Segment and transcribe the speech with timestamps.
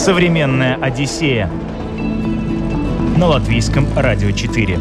[0.00, 1.46] Современная Одиссея
[3.18, 4.78] на латвийском радио 4.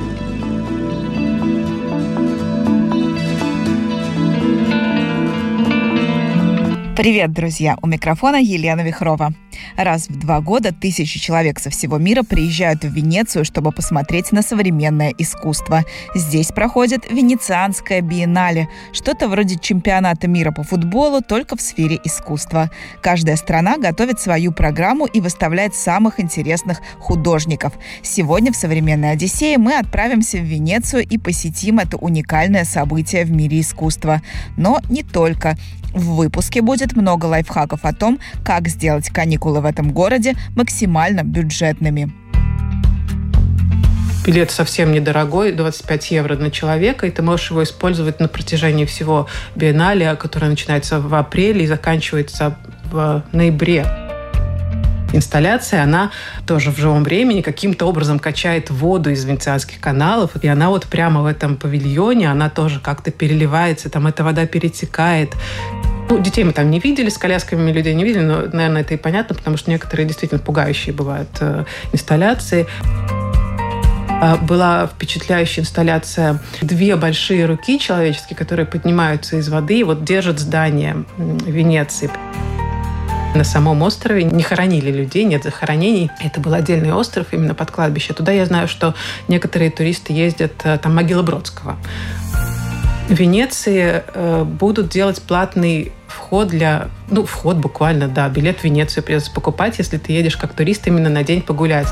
[6.96, 7.76] Привет, друзья!
[7.82, 9.34] У микрофона Елена Вихрова.
[9.78, 14.42] Раз в два года тысячи человек со всего мира приезжают в Венецию, чтобы посмотреть на
[14.42, 15.84] современное искусство.
[16.16, 22.70] Здесь проходит Венецианская биеннале, что-то вроде чемпионата мира по футболу, только в сфере искусства.
[23.02, 27.74] Каждая страна готовит свою программу и выставляет самых интересных художников.
[28.04, 33.62] Сегодня в «Современной Одиссее» мы отправимся в Венецию и посетим это уникальное событие в мире
[33.62, 34.22] искусства.
[34.58, 35.58] Но не только.
[35.92, 42.12] В выпуске будет много лайфхаков о том, как сделать каникулы в этом городе максимально бюджетными.
[44.26, 49.28] Билет совсем недорогой, 25 евро на человека, и ты можешь его использовать на протяжении всего
[49.56, 52.58] биеннале, которое начинается в апреле и заканчивается
[52.92, 53.86] в ноябре
[55.14, 56.12] инсталляция, она
[56.46, 61.22] тоже в живом времени каким-то образом качает воду из венецианских каналов, и она вот прямо
[61.22, 65.34] в этом павильоне, она тоже как-то переливается, там эта вода перетекает.
[66.10, 68.98] Ну, детей мы там не видели, с колясками людей не видели, но, наверное, это и
[68.98, 72.66] понятно, потому что некоторые действительно пугающие бывают э, инсталляции
[74.22, 76.40] а, была впечатляющая инсталляция.
[76.62, 82.10] Две большие руки человеческие, которые поднимаются из воды и вот держат здание Венеции.
[83.36, 86.10] На самом острове не хоронили людей, нет захоронений.
[86.20, 88.14] Это был отдельный остров именно под кладбище.
[88.14, 88.96] Туда я знаю, что
[89.28, 91.78] некоторые туристы ездят, э, там могила Бродского.
[93.08, 96.90] В Венеции э, будут делать платный вход для...
[97.10, 98.28] Ну, вход буквально, да.
[98.30, 101.88] Билет в Венецию придется покупать, если ты едешь как турист именно на день погулять.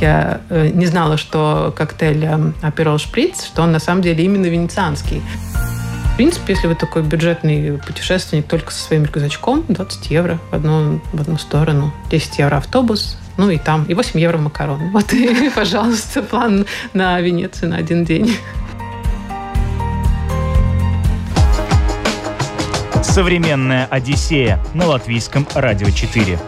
[0.00, 2.26] Я э, не знала, что коктейль
[2.60, 5.22] Аперол Шприц, что он на самом деле именно венецианский
[6.20, 11.20] принципе, если вы такой бюджетный путешественник только со своим рюкзачком, 20 евро в одну, в
[11.22, 14.90] одну сторону, 10 евро автобус, ну и там, и 8 евро макароны.
[14.90, 18.36] Вот и, пожалуйста, план на Венецию на один день.
[23.02, 26.38] Современная Одиссея на латвийском радио 4.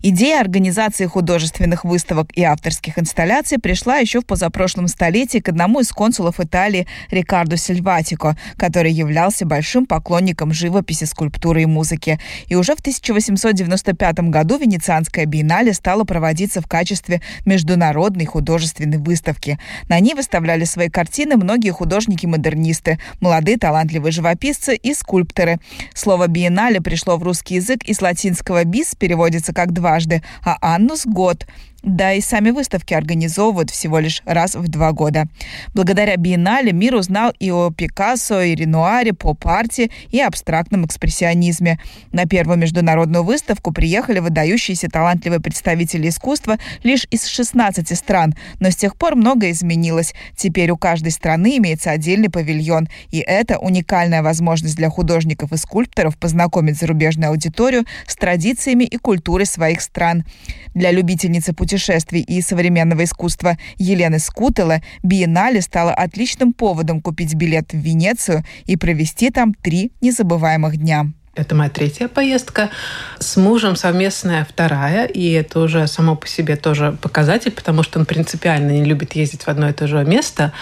[0.00, 5.90] Идея организации художественных выставок и авторских инсталляций пришла еще в позапрошлом столетии к одному из
[5.90, 12.20] консулов Италии Рикардо Сильватико, который являлся большим поклонником живописи, скульптуры и музыки.
[12.46, 19.58] И уже в 1895 году Венецианская биеннале стала проводиться в качестве международной художественной выставки.
[19.88, 25.58] На ней выставляли свои картины многие художники-модернисты, молодые талантливые живописцы и скульпторы.
[25.92, 31.06] Слово «биеннале» пришло в русский язык из латинского «бис», переводится как «два», дважды, а Аннус–
[31.06, 31.46] год.
[31.88, 35.24] Да и сами выставки организовывают всего лишь раз в два года.
[35.72, 41.80] Благодаря биеннале мир узнал и о Пикассо, и Ренуаре, поп-арте и абстрактном экспрессионизме.
[42.12, 48.76] На первую международную выставку приехали выдающиеся талантливые представители искусства лишь из 16 стран, но с
[48.76, 50.12] тех пор многое изменилось.
[50.36, 56.18] Теперь у каждой страны имеется отдельный павильон, и это уникальная возможность для художников и скульпторов
[56.18, 60.24] познакомить зарубежную аудиторию с традициями и культурой своих стран.
[60.74, 67.72] Для любительницы путешествий путешествий и современного искусства Елены Скутела биеннале стало отличным поводом купить билет
[67.72, 71.06] в Венецию и провести там три незабываемых дня.
[71.36, 72.68] Это моя третья поездка.
[73.20, 78.06] С мужем совместная вторая, и это уже само по себе тоже показатель, потому что он
[78.06, 80.52] принципиально не любит ездить в одно и то же место.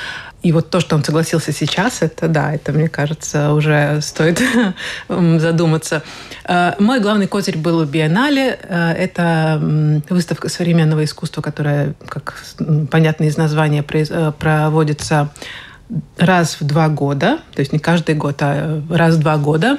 [0.46, 4.40] И вот то, что он согласился сейчас, это да, это, мне кажется, уже стоит
[5.08, 6.04] задуматься.
[6.44, 8.56] Э, мой главный козырь был в Биеннале.
[8.62, 9.60] Э, это
[10.08, 12.44] выставка современного искусства, которая, как
[12.92, 15.30] понятно из названия, э, проводится
[16.16, 19.78] раз в два года, то есть не каждый год, а раз в два года.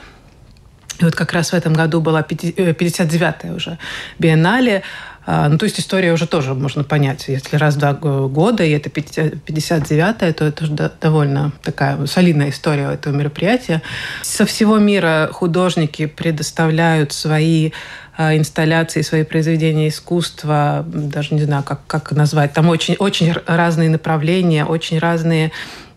[0.99, 3.77] И вот как раз в этом году была 59-я уже
[4.19, 4.83] биеннале.
[5.29, 7.25] А, ну, то есть история уже тоже можно понять.
[7.27, 12.89] Если раз в два года, и это 59-е, то это уже довольно такая солидная история
[12.93, 13.81] этого мероприятия.
[14.21, 17.71] Со всего мира художники предоставляют свои
[18.15, 22.53] а, инсталляции, свои произведения искусства, даже не знаю, как, как назвать.
[22.53, 25.51] Там очень, очень разные направления, очень разные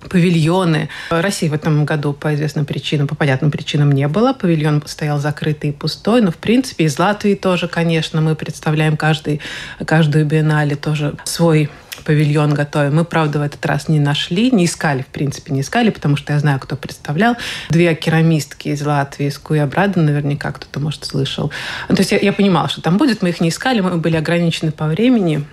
[0.09, 0.89] павильоны.
[1.11, 4.33] России в этом году по известным причинам, по понятным причинам не было.
[4.33, 9.41] Павильон стоял закрытый и пустой, но в принципе из Латвии тоже, конечно, мы представляем каждый,
[9.85, 11.71] каждую биеннале тоже свой
[12.05, 12.97] павильон готовим.
[12.97, 16.33] Мы, правда, в этот раз не нашли, не искали, в принципе, не искали, потому что
[16.33, 17.37] я знаю, кто представлял.
[17.69, 21.51] Две керамистки из Латвии, из Куябрада, наверняка кто-то, может, слышал.
[21.89, 24.73] То есть я, я понимала, что там будет, мы их не искали, мы были ограничены
[24.73, 25.45] по времени.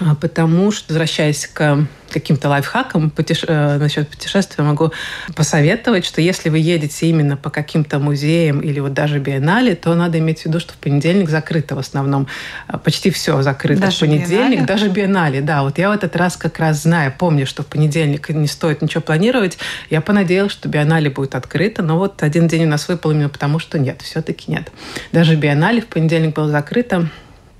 [0.00, 3.46] А, потому что, возвращаясь к каким-то лайфхакам путеше...
[3.48, 4.92] Э, насчет путешествия, могу
[5.34, 10.18] посоветовать, что если вы едете именно по каким-то музеям или вот даже биеннале, то надо
[10.18, 12.28] иметь в виду, что в понедельник закрыто в основном.
[12.66, 14.66] А, почти все закрыто даже в понедельник, биеннале?
[14.66, 15.40] даже биеннале.
[15.40, 18.82] Да, вот я в этот раз как раз знаю, помню, что в понедельник не стоит
[18.82, 19.58] ничего планировать.
[19.90, 23.58] Я понадеялась, что биеннале будет открыто, но вот один день у нас выпал именно потому,
[23.58, 24.70] что нет, все-таки нет.
[25.12, 27.08] Даже биеннале в понедельник было закрыто.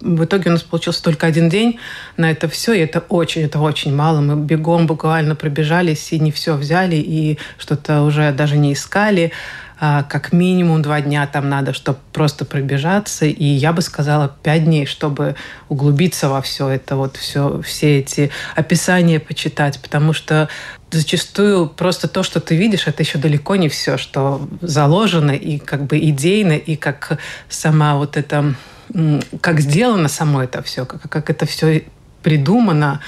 [0.01, 1.79] В итоге у нас получился только один день
[2.17, 4.21] на это все, и это очень, это очень мало.
[4.21, 9.33] Мы бегом буквально пробежались и не все взяли, и что-то уже даже не искали.
[9.81, 13.27] А, как минимум два дня там надо, чтобы просто пробежаться.
[13.27, 15.37] И я бы сказала пять дней, чтобы
[15.69, 20.49] углубиться во все это, вот все, все эти описания почитать, потому что
[20.91, 25.85] зачастую просто то, что ты видишь, это еще далеко не все, что заложено и как
[25.85, 27.19] бы идейно, и как
[27.49, 28.55] сама вот эта
[29.41, 31.85] как сделано само это все, как, как это все
[32.23, 33.01] придумано.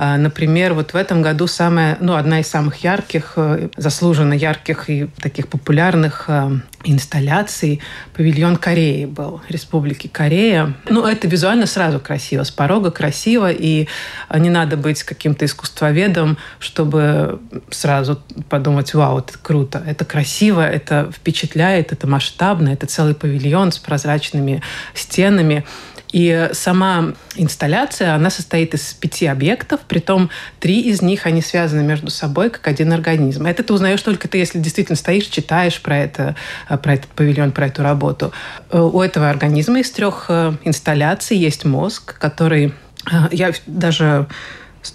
[0.00, 4.88] А, например, вот в этом году самая, ну, одна из самых ярких, э, заслуженно ярких
[4.88, 6.50] и таких популярных э,
[6.84, 7.80] инсталляций
[8.14, 10.74] павильон Кореи был, Республики Корея.
[10.88, 13.88] Ну, это визуально сразу красиво, с порога красиво, и
[14.32, 21.90] не надо быть каким-то искусствоведом, чтобы сразу подумать, вау, это круто, это красиво, это впечатляет,
[21.90, 24.62] это масштабно, это целый павильон с прозрачными
[24.94, 25.64] стенами.
[26.12, 32.10] И сама инсталляция, она состоит из пяти объектов, притом три из них, они связаны между
[32.10, 33.46] собой как один организм.
[33.46, 36.36] Это ты узнаешь только ты, если действительно стоишь, читаешь про, это,
[36.68, 38.32] про этот павильон, про эту работу.
[38.70, 42.72] Э, у этого организма из трех э, инсталляций есть мозг, который...
[43.10, 44.28] Э, я даже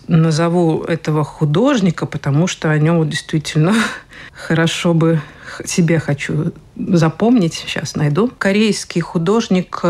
[0.07, 3.75] назову этого художника, потому что о нем действительно
[4.33, 5.21] хорошо бы
[5.63, 7.53] себе хочу запомнить.
[7.53, 8.31] Сейчас найду.
[8.39, 9.83] Корейский художник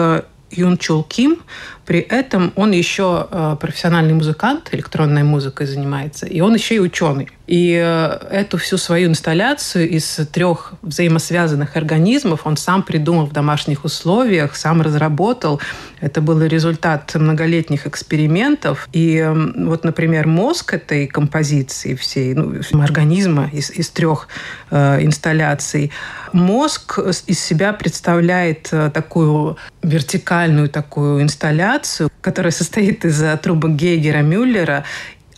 [0.58, 1.38] Юн Чул Ким.
[1.86, 7.30] При этом он еще э, профессиональный музыкант, электронной музыкой занимается, и он еще и ученый.
[7.46, 13.84] И э, эту всю свою инсталляцию из трех взаимосвязанных организмов он сам придумал в домашних
[13.84, 15.60] условиях, сам разработал.
[16.00, 18.88] Это был результат многолетних экспериментов.
[18.94, 24.30] И вот, например, мозг этой композиции всей, ну, организма из, из трех
[24.72, 25.92] э, инсталляций,
[26.32, 31.73] мозг из себя представляет э, такую вертикальную такую инсталляцию,
[32.22, 34.84] которая состоит из трубок Гейгера-Мюллера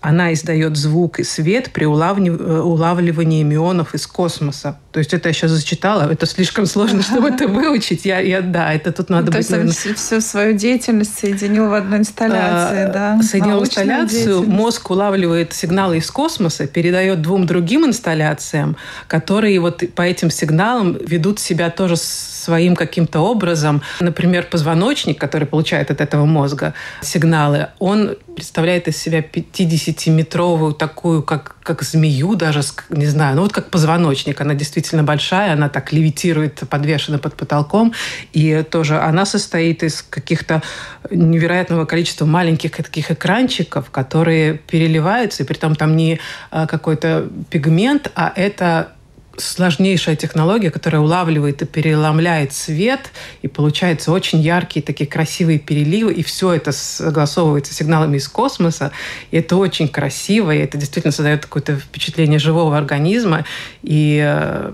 [0.06, 4.78] она издает звук и свет при э, улавливании мионов из космоса.
[4.92, 8.06] То есть это я сейчас зачитала, это слишком сложно, чтобы это выучить.
[8.06, 9.48] Я, я, да, это тут надо То быть...
[9.48, 9.96] То есть наверное...
[9.96, 13.22] всю свою деятельность соединил в одной инсталляции, а, да?
[13.24, 20.30] Соединил инсталляцию, мозг улавливает сигналы из космоса, передает двум другим инсталляциям, которые вот по этим
[20.30, 23.82] сигналам ведут себя тоже своим каким-то образом.
[24.00, 31.56] Например, позвоночник, который получает от этого мозга сигналы, он представляет из себя 50-метровую такую, как,
[31.64, 34.40] как змею даже, не знаю, ну вот как позвоночник.
[34.42, 37.94] Она действительно большая, она так левитирует, подвешена под потолком.
[38.34, 40.62] И тоже она состоит из каких-то
[41.10, 46.20] невероятного количества маленьких таких экранчиков, которые переливаются, и при том там не
[46.52, 48.95] а, какой-то пигмент, а это
[49.38, 53.12] сложнейшая технология, которая улавливает и переломляет свет,
[53.42, 58.92] и получается очень яркие такие красивые переливы, и все это согласовывается сигналами из космоса,
[59.32, 63.46] и это очень красиво, и это действительно создает какое-то впечатление живого организма,
[63.84, 64.72] и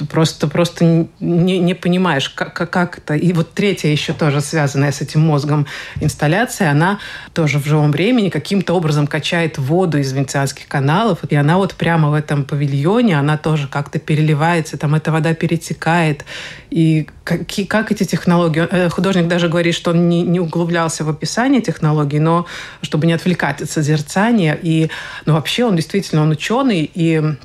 [0.00, 3.14] э, просто, просто не, не понимаешь, как, как это.
[3.14, 5.66] И вот третья еще тоже связанная с этим мозгом
[6.00, 6.98] инсталляция, она
[7.32, 12.10] тоже в живом времени каким-то образом качает воду из венецианских каналов, и она вот прямо
[12.10, 16.24] в этом павильоне, она тоже как-то переливается, там эта вода перетекает.
[16.70, 18.66] И как, как эти технологии...
[18.70, 22.46] Э, художник даже говорит, что он не, не углублялся в описание технологий, но
[22.82, 24.58] чтобы не отвлекать от созерцания.
[24.60, 24.90] И,
[25.24, 27.36] ну, вообще он действительно, он ученый, и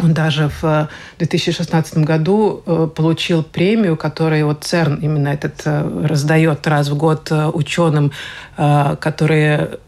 [0.00, 6.66] он даже в 2016 году э, получил премию, которую вот ЦЕРН именно этот э, раздает
[6.66, 8.12] раз в год э, ученым,
[8.56, 9.78] которые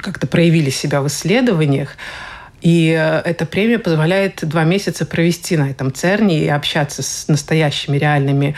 [0.00, 1.96] как-то проявили себя в исследованиях.
[2.60, 8.54] И эта премия позволяет два месяца провести на этом ЦЕРНе и общаться с настоящими реальными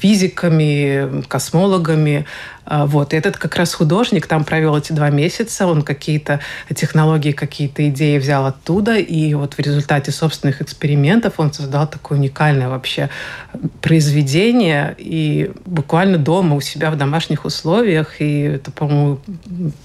[0.00, 2.26] физиками, космологами,
[2.70, 3.14] а, вот.
[3.14, 6.40] И этот как раз художник там провел эти два месяца, он какие-то
[6.74, 12.68] технологии, какие-то идеи взял оттуда, и вот в результате собственных экспериментов он создал такое уникальное
[12.68, 13.08] вообще
[13.80, 19.20] произведение, и буквально дома у себя в домашних условиях, и это, по-моему,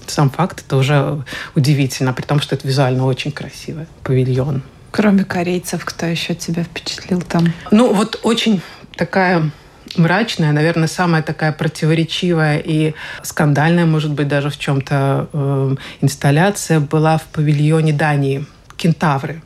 [0.06, 1.24] сам факт, это уже
[1.54, 4.62] удивительно, при том, что это визуально очень красивый павильон.
[4.90, 7.52] Кроме корейцев, кто еще тебя впечатлил там?
[7.72, 8.60] Ну, вот очень
[8.96, 9.50] такая
[9.96, 17.18] мрачная, наверное, самая такая противоречивая и скандальная, может быть, даже в чем-то э, инсталляция была
[17.18, 18.46] в павильоне Дании
[18.76, 19.42] «Кентавры».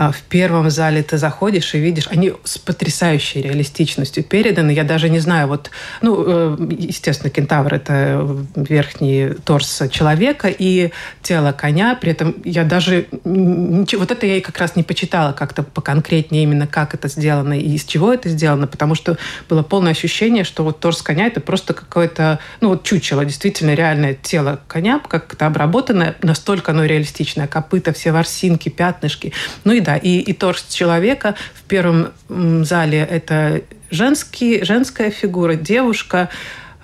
[0.00, 4.70] А, в первом зале ты заходишь и видишь, они с потрясающей реалистичностью переданы.
[4.70, 8.26] Я даже не знаю, вот, ну, э, естественно, кентавр– это
[8.56, 10.90] верхний торс человека и
[11.20, 11.98] тело коня.
[12.00, 16.44] При этом я даже ничего, вот это я и как раз не почитала как-то поконкретнее
[16.44, 19.18] именно, как это сделано и из чего это сделано, потому что
[19.50, 24.14] было полное ощущение, что вот торс коня– это просто какое-то, ну, вот чучело, действительно реальное
[24.14, 29.34] тело коня, как-то обработанное, настолько оно реалистичное, копыта, все ворсинки, пятнышки.
[29.64, 32.12] Ну и да, и, и торс человека в первом
[32.64, 36.28] зале это женский, женская фигура, девушка,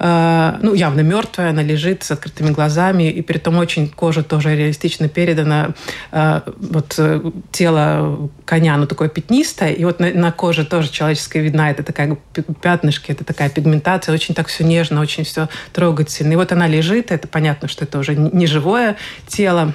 [0.01, 4.57] э, ну, явно мертвая, она лежит с открытыми глазами, и при этом очень кожа тоже
[4.57, 5.75] реалистично передана.
[6.11, 7.21] Э, вот э,
[7.53, 12.19] тело коня, оно такое пятнистое, и вот на, на коже тоже человеческая видна, это такая
[12.61, 16.33] пятнышки, это такая пигментация, очень так все нежно, очень все трогательно.
[16.33, 18.97] И вот она лежит, это понятно, что это уже не живое
[19.29, 19.75] тело,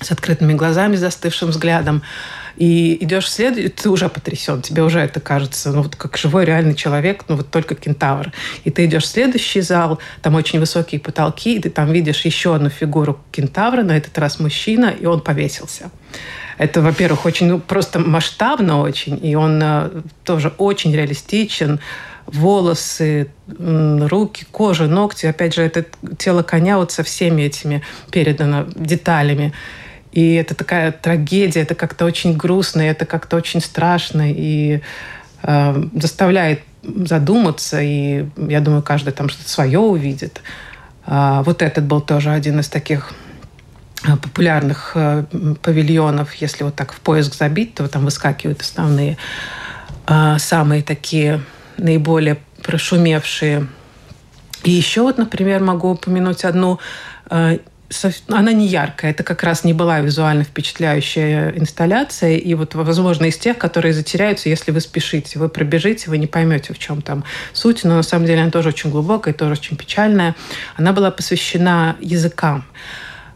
[0.00, 2.02] с открытыми глазами, застывшим взглядом
[2.56, 6.74] и идешь вслед, ты уже потрясен, тебе уже это кажется, ну вот как живой реальный
[6.74, 8.32] человек, ну вот только кентавр.
[8.64, 12.54] И ты идешь в следующий зал, там очень высокие потолки, и ты там видишь еще
[12.54, 15.90] одну фигуру кентавра, на этот раз мужчина, и он повесился.
[16.58, 19.90] Это, во-первых, очень ну, просто масштабно очень, и он э,
[20.24, 21.80] тоже очень реалистичен.
[22.26, 25.26] Волосы, руки, кожа, ногти.
[25.26, 25.84] Опять же, это
[26.18, 29.52] тело коня вот со всеми этими передано деталями.
[30.16, 34.80] И это такая трагедия, это как-то очень грустно, это как-то очень страшно и
[35.42, 37.82] э, заставляет задуматься.
[37.82, 40.40] И я думаю, каждый там что-то свое увидит.
[41.04, 43.12] А, вот этот был тоже один из таких
[44.08, 45.24] э, популярных э,
[45.60, 46.32] павильонов.
[46.36, 49.18] Если вот так в поиск забить, то там выскакивают основные,
[50.06, 51.42] э, самые такие
[51.76, 53.66] наиболее прошумевшие.
[54.64, 56.78] И еще вот, например, могу упомянуть одну
[58.28, 63.38] она не яркая, это как раз не была визуально впечатляющая инсталляция, и вот, возможно, из
[63.38, 65.38] тех, которые затеряются, если вы спешите.
[65.38, 68.70] Вы пробежите, вы не поймете, в чем там суть, но на самом деле она тоже
[68.70, 70.34] очень глубокая, тоже очень печальная.
[70.76, 72.64] Она была посвящена языкам.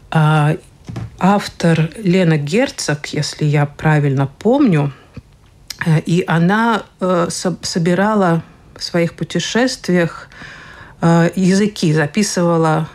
[0.09, 0.57] А,
[1.19, 4.91] автор Лена Герцог, если я правильно помню,
[5.85, 8.43] э, и она э, собирала
[8.75, 10.27] в своих путешествиях
[11.01, 12.89] э, языки, записывала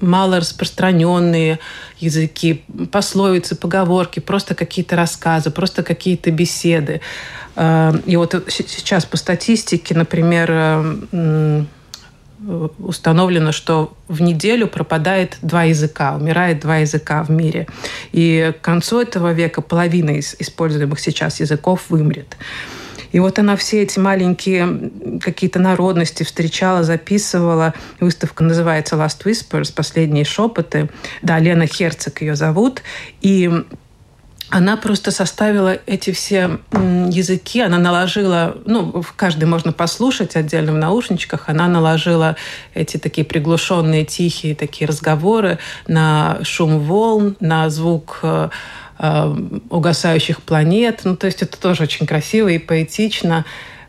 [0.00, 1.58] малораспространенные
[1.98, 7.00] языки, пословицы, поговорки, просто какие-то рассказы, просто какие-то беседы.
[7.56, 11.64] Э, и вот сейчас по статистике, например, э,
[12.78, 17.66] установлено, что в неделю пропадает два языка, умирает два языка в мире.
[18.12, 22.36] И к концу этого века половина из используемых сейчас языков вымрет.
[23.12, 24.90] И вот она все эти маленькие
[25.20, 27.74] какие-то народности встречала, записывала.
[27.98, 30.88] Выставка называется Last Whispers, «Последние шепоты».
[31.22, 32.82] Да, Лена Херцог ее зовут.
[33.20, 33.50] И
[34.50, 40.76] она просто составила эти все языки, она наложила, ну, в каждый можно послушать отдельно в
[40.76, 42.36] наушничках, она наложила
[42.74, 48.22] эти такие приглушенные, тихие такие разговоры на шум волн, на звук
[49.00, 49.36] э,
[49.70, 51.00] угасающих планет.
[51.04, 53.44] Ну, то есть это тоже очень красиво и поэтично.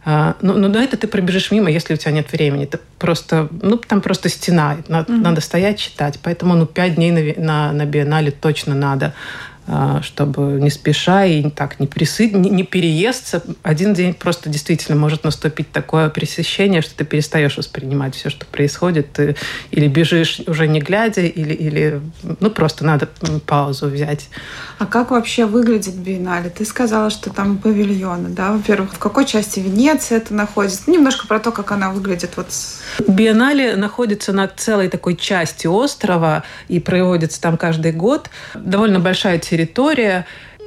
[0.06, 2.64] Э, ну, ну, это ты пробежишь мимо, если у тебя нет времени.
[2.64, 4.78] Это просто, ну, там просто стена.
[4.88, 5.22] Надо, mm-hmm.
[5.22, 6.20] надо стоять, читать.
[6.24, 9.14] Поэтому, ну, пять дней на, на, на биеннале точно надо.
[9.74, 13.42] А, чтобы не спеша и так не, присыт, не, переесться.
[13.64, 19.14] Один день просто действительно может наступить такое пресыщение, что ты перестаешь воспринимать все, что происходит.
[19.14, 19.38] Ты
[19.72, 22.02] или бежишь уже не глядя, или, или
[22.42, 23.08] ну, просто надо
[23.46, 24.28] паузу взять.
[24.78, 26.50] А как вообще выглядит биеннале?
[26.50, 28.52] Ты сказала, что там павильоны, да?
[28.52, 30.92] Во-первых, в какой части Венеции это находится?
[30.92, 32.32] Немножко про то, как она выглядит.
[32.36, 32.48] Вот.
[33.08, 38.30] Биеннале находится на целой такой части острова и проводится там каждый год.
[38.54, 39.61] Довольно большая территория.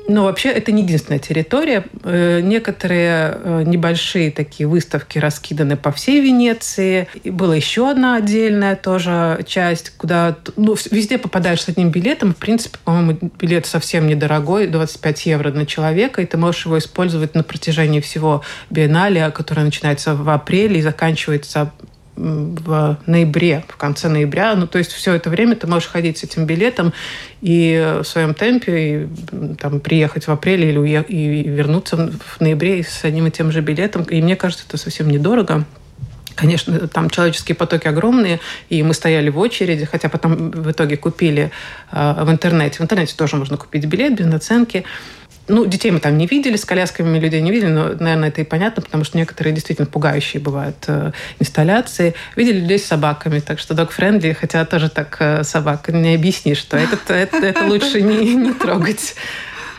[0.06, 1.84] Но вообще это не единственная территория.
[2.02, 7.08] Э, некоторые э, небольшие такие выставки раскиданы по всей Венеции.
[7.22, 12.34] И была еще одна отдельная тоже часть, куда ну, везде попадаешь с одним билетом.
[12.34, 17.34] В принципе, по-моему, билет совсем недорогой, 25 евро на человека, и ты можешь его использовать
[17.34, 21.72] на протяжении всего биеннале, которое начинается в апреле и заканчивается
[22.16, 24.54] в ноябре, в конце ноября.
[24.54, 26.92] Ну, то есть все это время ты можешь ходить с этим билетом
[27.40, 29.08] и в своем темпе и,
[29.56, 33.60] там, приехать в апреле или уех- и вернуться в ноябре с одним и тем же
[33.60, 34.04] билетом.
[34.04, 35.64] И мне кажется, это совсем недорого.
[36.34, 41.52] Конечно, там человеческие потоки огромные, и мы стояли в очереди, хотя потом в итоге купили
[41.92, 42.78] э, в интернете.
[42.78, 44.84] В интернете тоже можно купить билет без наценки.
[45.48, 48.40] Ну, детей мы там не видели, с колясками мы людей не видели, но, наверное, это
[48.40, 52.14] и понятно, потому что некоторые действительно пугающие бывают э, инсталляции.
[52.36, 56.76] Видели людей с собаками, так что dog-friendly, хотя тоже так э, собак не объяснишь, что
[56.76, 59.14] это, это, это лучше не, не трогать.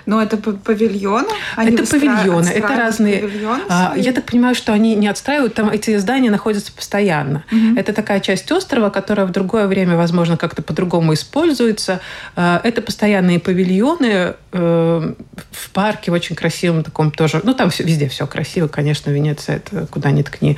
[0.06, 1.28] Но это павильоны?
[1.56, 3.20] Они это павильоны, это разные.
[3.20, 7.44] Павильон а, я так понимаю, что они не отстраивают, там эти здания находятся постоянно.
[7.52, 7.80] Угу.
[7.80, 12.02] Это такая часть острова, которая в другое время, возможно, как-то по-другому используется.
[12.36, 15.14] А, это постоянные павильоны э,
[15.52, 17.42] в парке, в очень красивом таком тоже.
[17.44, 20.58] Ну, там все, везде все красиво, конечно, Венеция, это куда ни ткни.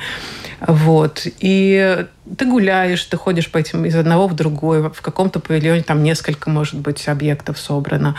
[0.66, 1.26] Вот.
[1.40, 2.06] И
[2.36, 6.50] ты гуляешь, ты ходишь по этим из одного в другой, в каком-то павильоне там несколько,
[6.50, 8.16] может быть, объектов собрано.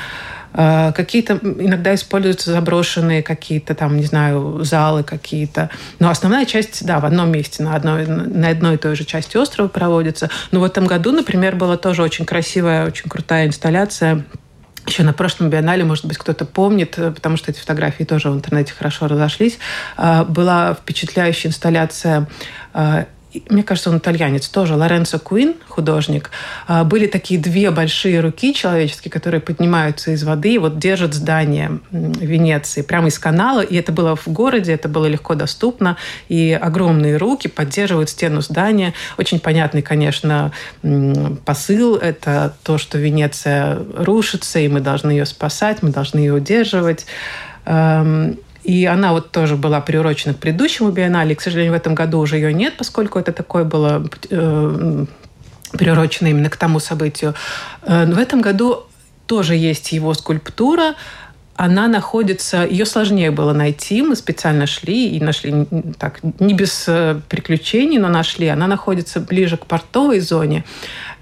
[0.51, 5.70] А, какие-то иногда используются заброшенные какие-то там, не знаю, залы какие-то.
[6.00, 9.38] Но основная часть, да, в одном месте, на одной, на одной и той же части
[9.38, 10.30] острова проводится.
[10.51, 14.25] Но в этом году, например, была тоже очень красивая, очень крутая инсталляция
[14.88, 18.74] еще на прошлом биеннале, может быть, кто-то помнит, потому что эти фотографии тоже в интернете
[18.75, 19.60] хорошо разошлись,
[19.98, 22.28] а, была впечатляющая инсталляция
[22.74, 23.06] а,
[23.50, 26.31] мне кажется, он итальянец тоже, Лоренцо Куин, художник,
[26.67, 31.79] а, были такие две большие руки человеческие, которые поднимаются из воды и вот держат здание
[31.91, 33.62] Венеции прямо из канала.
[33.62, 35.98] И это было в городе, это было легко доступно.
[36.27, 38.93] И огромные руки поддерживают стену здания.
[39.17, 40.51] Очень понятный, конечно,
[41.45, 41.98] посыл.
[41.98, 47.05] Это то, что Венеция рушится, и мы должны ее спасать, мы должны ее удерживать.
[48.63, 51.32] И она вот тоже была приурочена к предыдущему биеннале.
[51.32, 55.06] И, к сожалению, в этом году уже ее нет, поскольку это такое было э,
[55.72, 57.36] приурочено именно к тому событию.
[57.84, 58.84] Э, но в этом году
[59.25, 60.96] тоже есть его скульптура.
[61.56, 62.66] Она находится...
[62.66, 64.01] Ее сложнее было найти.
[64.01, 65.66] Мы специально шли и нашли
[65.98, 68.48] так, не без э, приключений, но нашли.
[68.48, 70.63] Она находится ближе к портовой зоне.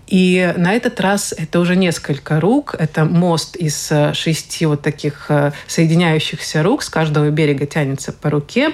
[0.08, 2.76] И на этот раз это уже несколько рук.
[2.80, 6.82] Это мост из э, шести вот таких э, соединяющихся рук.
[6.82, 8.72] С каждого берега тянется по руке.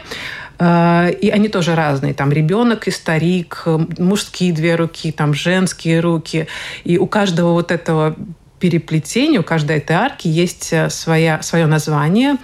[0.59, 2.13] Э, и они тоже разные.
[2.13, 3.63] Там ребенок и старик,
[3.97, 6.47] мужские две руки, там женские руки.
[6.83, 8.15] И у каждого вот этого
[8.59, 12.37] переплетения, у каждой этой арки есть своя, свое название.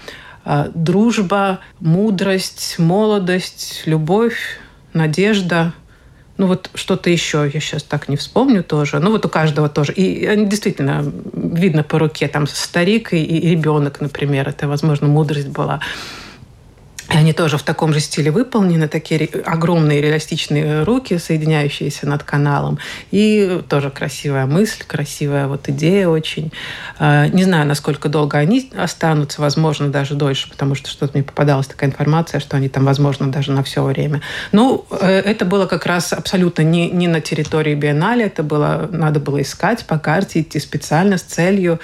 [0.74, 4.59] Дружба, мудрость, молодость, любовь,
[4.94, 5.74] надежда–
[6.40, 9.00] ну вот что-то еще, я сейчас так не вспомню тоже.
[9.00, 9.92] Ну вот у каждого тоже.
[9.92, 15.50] И они действительно видно по руке, там старик и, и ребенок, например, это, возможно, мудрость
[15.50, 15.82] была.
[17.11, 22.77] И они тоже в таком же стиле выполнены, такие огромные реалистичные руки, соединяющиеся над каналом.
[23.09, 26.51] И тоже красивая мысль, красивая вот идея очень.
[27.00, 31.67] А, не знаю, насколько долго они останутся, возможно, даже дольше, потому что что-то мне попадалась
[31.67, 34.22] такая информация, что они там, возможно, даже на все время.
[34.51, 39.19] Ну, э, это было как раз абсолютно не, не на территории Биеннале, это было, надо
[39.19, 41.79] было искать по карте, идти специально с целью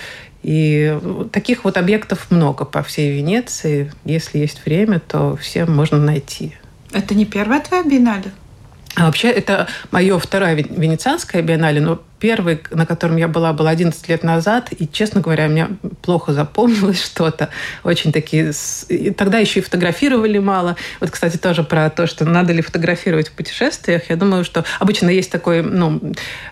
[0.45, 0.99] и
[1.31, 3.91] таких вот объектов много по всей Венеции.
[4.03, 6.55] Если есть время, то все можно найти.
[6.91, 8.31] Это не первая твоя биеннале?
[8.95, 14.07] А вообще, это мое второе венецианское биеннале, но Первый, на котором я была, был 11
[14.09, 15.67] лет назад, и, честно говоря, мне
[16.01, 17.49] плохо запомнилось что-то.
[17.83, 18.51] Очень такие...
[18.89, 20.75] И тогда еще и фотографировали мало.
[20.99, 24.09] Вот, кстати, тоже про то, что надо ли фотографировать в путешествиях.
[24.09, 26.01] Я думаю, что обычно есть такое ну,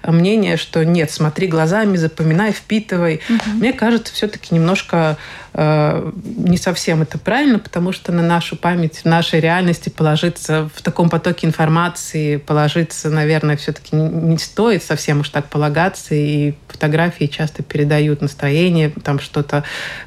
[0.05, 3.21] мнение, что нет, смотри глазами, запоминай, впитывай.
[3.29, 3.57] Угу.
[3.57, 5.17] Мне кажется, все-таки немножко
[5.53, 10.81] э, не совсем это правильно, потому что на нашу память, в нашей реальности положиться в
[10.81, 17.61] таком потоке информации, положиться, наверное, все-таки не стоит совсем уж так полагаться, и фотографии часто
[17.61, 19.63] передают настроение, там что-то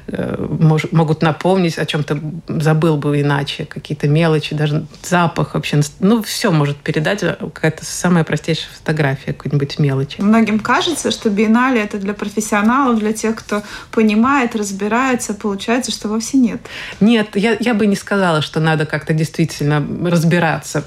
[0.07, 5.79] э, мож, могут напомнить, о чем-то забыл бы иначе, какие-то мелочи, даже запах вообще.
[6.01, 10.19] Ну, все может передать э, какая-то самая простейшая фотография какой-нибудь мелочи.
[10.19, 16.37] Многим кажется, что биеннале это для профессионалов, для тех, кто понимает, разбирается, получается, что вовсе
[16.37, 16.59] нет.
[16.99, 19.79] Нет, я, я бы не сказала, что надо как-то действительно
[20.11, 20.83] разбираться.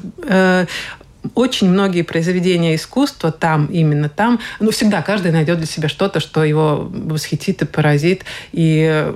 [1.34, 6.44] Очень многие произведения искусства там, именно там, ну, всегда каждый найдет для себя что-то, что
[6.44, 8.24] его восхитит и поразит.
[8.52, 9.12] И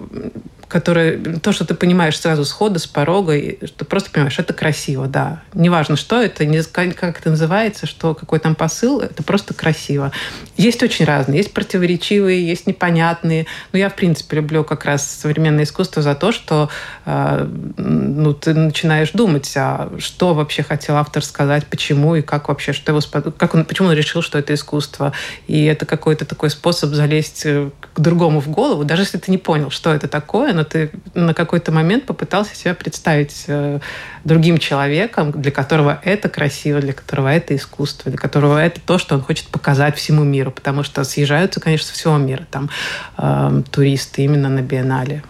[0.75, 5.07] которое, то, что ты понимаешь сразу схода, с порога, и что просто понимаешь, это красиво,
[5.07, 5.41] да.
[5.55, 10.11] Неважно, что это, не, как это называется, что какой там посыл, это просто красиво.
[10.57, 13.47] Есть очень разные, есть противоречивые, есть непонятные.
[13.71, 16.69] Но я, в принципе, люблю как раз современное искусство за то, что
[17.07, 22.73] э, ну, ты начинаешь думать, а что вообще хотел автор сказать, почему и как вообще,
[22.73, 23.01] что его,
[23.37, 25.13] как он, почему он решил, что это искусство.
[25.47, 29.39] И это какой-то такой способ залезть э, к другому в голову, даже если ты не
[29.39, 33.81] понял, что это такое, но ты на какой-то момент попытался себя представить э,
[34.25, 39.15] другим человеком, для которого это красиво, для которого это искусство, для которого это то, что
[39.15, 42.71] он хочет показать всему миру, потому что съезжаются, конечно, со всего мира там
[43.19, 45.23] э, туристы именно на биеннале.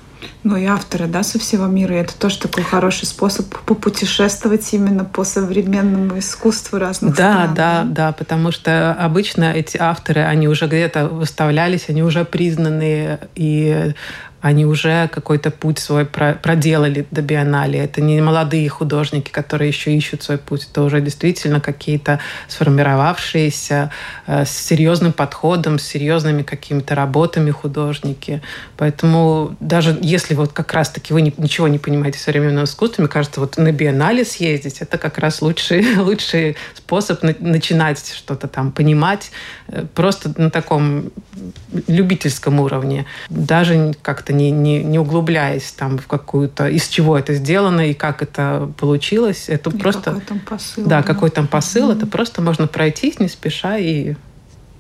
[0.43, 1.97] Ну и авторы, да, со всего мира.
[1.97, 7.55] И это тоже такой хороший способ попутешествовать именно по современному искусству разных да, стран.
[7.55, 13.21] Да, да, да, потому что обычно эти авторы, они уже где-то выставлялись, они уже признанные,
[13.35, 13.95] и
[14.45, 17.79] они уже какой-то путь свой проделали до биеннале.
[17.79, 20.69] Это не молодые художники, которые еще ищут свой путь.
[20.71, 23.91] Это уже действительно какие-то сформировавшиеся
[24.27, 28.43] э, с серьезным подходом, с серьезными какими-то работами художники.
[28.77, 33.41] Поэтому даже если вот как раз-таки вы ничего не понимаете в современном искусстве, мне кажется,
[33.41, 39.31] вот на биеннале съездить, это как раз лучший, лучший способ начинать что-то там понимать
[39.69, 41.13] э, просто на таком
[41.87, 43.07] любительском уровне.
[43.31, 48.23] Даже как-то не, не, не углубляясь там в какую-то, из чего это сделано и как
[48.23, 49.49] это получилось.
[49.49, 50.13] Это и просто...
[50.13, 50.85] Какой там посыл.
[50.85, 51.03] Да, да.
[51.03, 51.91] какой там посыл.
[51.91, 51.97] Mm-hmm.
[51.97, 54.15] Это просто можно пройтись не спеша и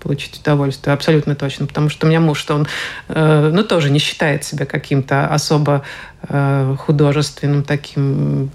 [0.04, 1.66] получить удовольствие, абсолютно точно.
[1.66, 2.66] Потому что у меня муж, что он,
[3.08, 5.82] э, ну, тоже не считает себя каким-то особо
[6.28, 8.50] э, художественным таким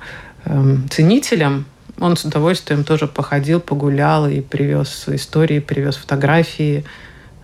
[0.45, 1.65] э, ценителем.
[1.99, 6.85] Он с удовольствием тоже походил, погулял и привез истории, привез фотографии.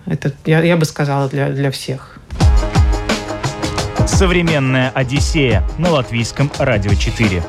[0.05, 2.19] Это, я, я бы сказала, для, для всех.
[4.05, 7.41] Современная Одиссея на латвийском радио 4.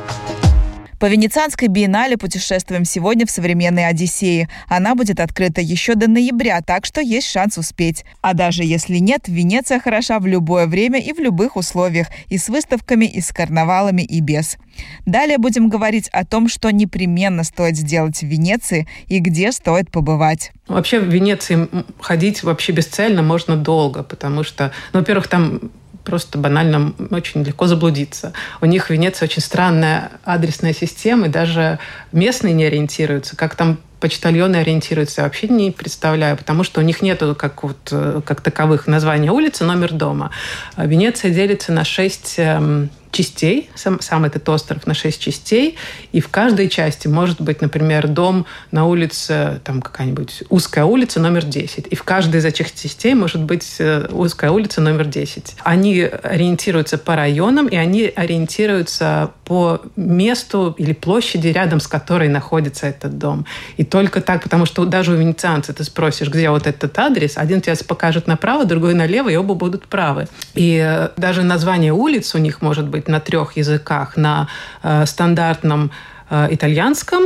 [0.98, 4.48] По Венецианской биеннале путешествуем сегодня в современной Одиссее.
[4.66, 8.06] Она будет открыта еще до ноября, так что есть шанс успеть.
[8.22, 12.48] А даже если нет, Венеция хороша в любое время и в любых условиях, и с
[12.48, 14.56] выставками, и с карнавалами, и без.
[15.04, 20.52] Далее будем говорить о том, что непременно стоит сделать в Венеции и где стоит побывать.
[20.66, 21.68] Вообще в Венеции
[22.00, 25.60] ходить вообще бесцельно можно долго, потому что, ну, во-первых, там
[26.06, 28.32] просто банально очень легко заблудиться.
[28.60, 31.78] У них в Венеции очень странная адресная система, и даже
[32.12, 33.36] местные не ориентируются.
[33.36, 37.88] Как там почтальоны ориентируются, я вообще не представляю, потому что у них нету как, вот,
[37.90, 40.30] э, как таковых названия улицы, номер дома.
[40.76, 45.76] Венеция делится на шесть эм, частей, сам, сам этот остров на шесть частей,
[46.12, 51.44] и в каждой части может быть, например, дом на улице, там какая-нибудь узкая улица номер
[51.44, 55.56] 10, и в каждой из этих частей может быть э, узкая улица номер 10.
[55.62, 62.86] Они ориентируются по районам, и они ориентируются по месту или площади, рядом с которой находится
[62.86, 63.46] этот дом.
[63.76, 67.60] И только так, потому что даже у венецианца ты спросишь, где вот этот адрес, один
[67.60, 70.28] тебе покажет направо, другой налево, и оба будут правы.
[70.54, 74.16] И э, даже название улиц у них может быть на трех языках.
[74.16, 74.48] На
[74.82, 75.90] э, стандартном
[76.30, 77.22] э, итальянском,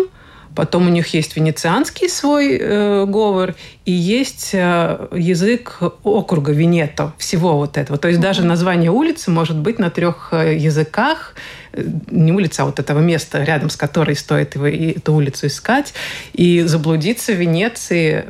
[0.55, 7.57] Потом у них есть венецианский свой э, говор и есть э, язык округа Венето, всего
[7.57, 7.99] вот этого.
[7.99, 8.23] То есть mm-hmm.
[8.23, 11.35] даже название улицы может быть на трех э, языках,
[12.11, 15.95] не улица, а вот этого места, рядом с которой стоит его, и эту улицу искать.
[16.33, 18.27] И заблудиться в Венеции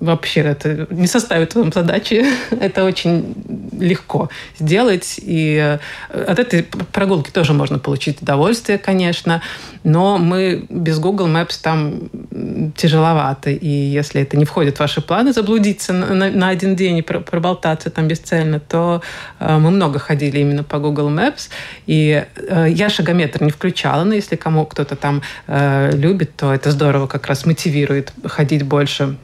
[0.00, 2.24] вообще это не составит вам задачи.
[2.50, 3.34] это очень
[3.78, 5.20] легко сделать.
[5.22, 5.78] И
[6.10, 9.42] э, от этой прогулки тоже можно получить удовольствие, конечно.
[9.84, 12.10] Но мы без Google Maps там
[12.76, 13.50] тяжеловато.
[13.50, 17.90] И если это не входит в ваши планы, заблудиться на, на один день и проболтаться
[17.90, 19.02] там бесцельно, то
[19.38, 21.48] э, мы много ходили именно по Google Maps.
[21.86, 22.24] И Э,
[22.68, 27.26] я шагометр не включала, но если кому кто-то там э, любит, то это здорово как
[27.26, 29.16] раз мотивирует ходить больше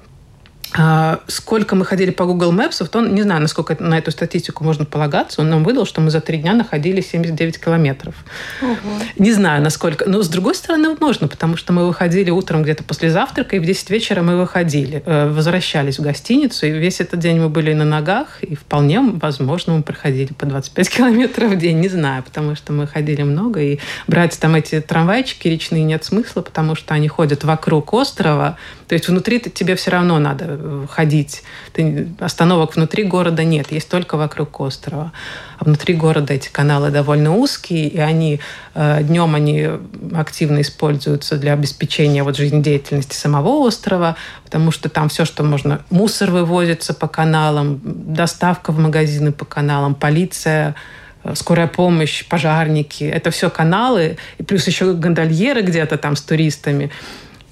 [1.29, 5.41] сколько мы ходили по Google Maps, то не знаю, насколько на эту статистику можно полагаться.
[5.41, 8.15] Он нам выдал, что мы за три дня находили 79 километров.
[8.61, 8.77] Ого.
[9.17, 10.09] Не знаю, насколько.
[10.09, 13.65] Но с другой стороны, можно, потому что мы выходили утром где-то после завтрака, и в
[13.65, 17.85] 10 вечера мы выходили, э, возвращались в гостиницу, и весь этот день мы были на
[17.85, 21.79] ногах, и вполне возможно мы проходили по 25 километров в день.
[21.79, 26.43] Не знаю, потому что мы ходили много, и брать там эти трамвайчики речные нет смысла,
[26.43, 28.57] потому что они ходят вокруг острова,
[28.89, 30.54] то есть внутри тебе все равно надо
[30.91, 31.43] ходить.
[31.73, 35.13] Ты, остановок внутри города нет, есть только вокруг острова.
[35.59, 38.41] А внутри города эти каналы довольно узкие, и они
[38.75, 39.69] э, днем они
[40.15, 46.31] активно используются для обеспечения вот жизнедеятельности самого острова, потому что там все, что можно, мусор
[46.31, 50.75] вывозится по каналам, доставка в магазины по каналам, полиция
[51.23, 53.05] э, скорая помощь, пожарники.
[53.05, 56.91] Это все каналы, и плюс еще гондольеры где-то там с туристами.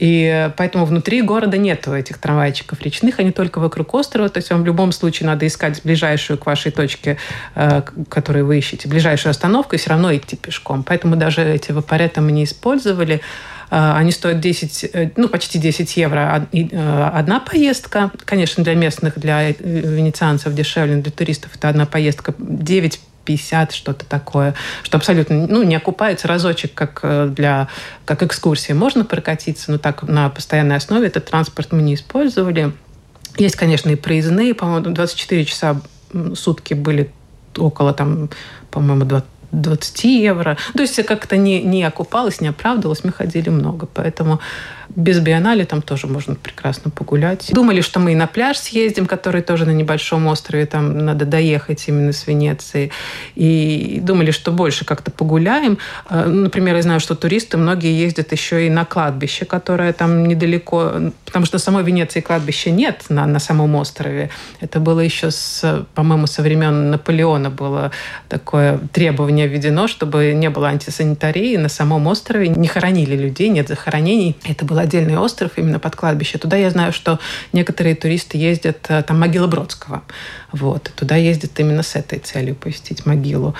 [0.03, 4.29] И поэтому внутри города нет этих трамвайчиков речных, они только вокруг острова.
[4.29, 7.19] То есть вам в любом случае надо искать ближайшую к вашей точке,
[7.55, 10.83] э, которую вы ищете, ближайшую остановку, и все равно идти пешком.
[10.83, 13.21] Поэтому даже эти вапореты мы не использовали.
[13.71, 16.49] Э, они стоят 10, э, ну, почти 10 евро
[17.15, 18.11] одна поездка.
[18.25, 24.55] Конечно, для местных, для венецианцев дешевле, для туристов это одна поездка 9 50, что-то такое,
[24.83, 27.69] что абсолютно ну, не окупается разочек, как э, для
[28.05, 28.73] как экскурсии.
[28.73, 32.73] Можно прокатиться, но так на постоянной основе этот транспорт мы не использовали.
[33.37, 35.81] Есть, конечно, и проездные, по-моему, 24 часа
[36.35, 37.11] сутки были
[37.57, 38.31] около там,
[38.71, 40.57] по-моему, 20 20 евро.
[40.75, 43.05] То есть как-то не, не окупалось, не оправдывалось.
[43.05, 43.87] Мы ходили много.
[43.87, 44.41] Поэтому
[44.95, 47.51] без биеннале там тоже можно прекрасно погулять.
[47.53, 51.85] Думали, что мы и на пляж съездим, который тоже на небольшом острове, там надо доехать
[51.89, 52.91] именно с Венеции.
[53.35, 55.79] И думали, что больше как-то погуляем.
[56.07, 60.93] А, например, я знаю, что туристы многие ездят еще и на кладбище, которое там недалеко,
[61.25, 64.31] потому что самой Венеции кладбища нет на, на самом острове.
[64.61, 67.93] Это было еще, с, по-моему, со времен Наполеона было
[68.29, 74.37] такое требование введено, чтобы не было антисанитарии на самом острове, не хоронили людей, нет захоронений.
[74.45, 76.39] Это было отдельный остров именно под кладбище.
[76.39, 77.19] Туда я знаю, что
[77.53, 80.03] некоторые туристы ездят, э, там могила Бродского.
[80.53, 80.91] Вот.
[80.95, 83.55] Туда ездят именно с этой целью посетить могилу.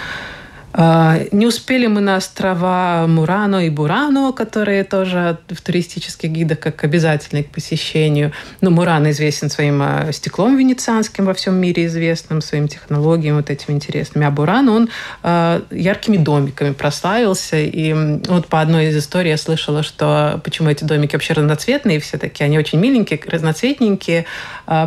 [0.75, 6.83] А, не успели мы на острова Мурано и Бурано, которые тоже в туристических гидах как
[6.85, 8.33] обязательные к посещению.
[8.61, 13.51] Но ну, Мурано известен своим а, стеклом венецианским во всем мире известным, своим технологиям вот
[13.51, 14.27] этими интересными.
[14.27, 14.89] А Бурано, он
[15.23, 17.59] а, яркими домиками прославился.
[17.59, 17.93] И
[18.27, 22.47] вот по одной из историй я слышала, что почему эти домики вообще разноцветные все такие,
[22.47, 24.25] они очень миленькие, разноцветненькие,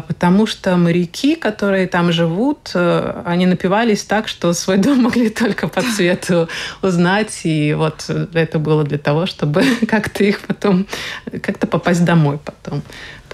[0.08, 5.82] потому что моряки, которые там живут, они напивались так, что свой дом могли только по
[5.82, 6.50] цвету
[6.82, 7.42] узнать.
[7.44, 10.88] И вот это было для того, чтобы как-то их потом,
[11.42, 12.84] как-то попасть домой потом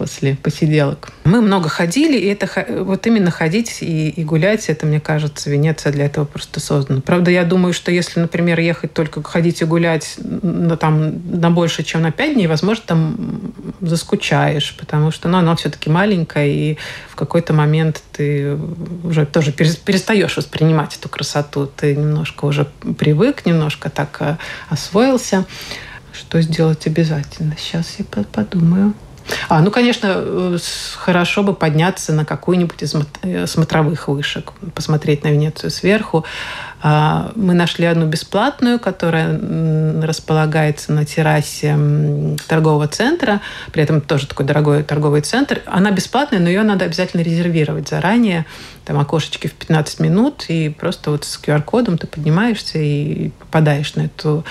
[0.02, 1.10] после посиделок.
[1.26, 5.92] Мы много ходили, и это вот именно ходить и, и гулять, это, мне кажется, Венеция
[5.92, 7.02] для этого просто создана.
[7.02, 11.84] Правда, я думаю, что если, например, ехать только ходить и гулять ну, там, на больше,
[11.84, 17.16] чем на пять дней, возможно, там заскучаешь, потому что ну, она все-таки маленькая, и в
[17.16, 18.58] какой-то момент ты
[19.04, 21.68] уже тоже перестаешь воспринимать эту красоту.
[21.68, 22.66] Ты немножко уже
[22.98, 24.38] привык, немножко так э,
[24.68, 25.46] освоился.
[26.12, 27.56] Что сделать обязательно?
[27.60, 28.96] Сейчас я подумаю.
[29.50, 30.58] А, ну, конечно, э,
[30.98, 36.26] хорошо бы подняться на какую-нибудь из э, смотровых вышек, посмотреть на Венецию сверху.
[36.84, 39.40] А, мы нашли одну бесплатную, которая
[40.02, 41.78] располагается на террасе
[42.48, 43.42] торгового центра.
[43.72, 45.62] При этом тоже такой дорогой торговый центр.
[45.66, 48.46] Она бесплатная, но ее надо обязательно резервировать заранее.
[48.86, 54.02] Там окошечки в 15 минут, и просто вот с QR-кодом ты поднимаешься и попадаешь на
[54.02, 54.44] эту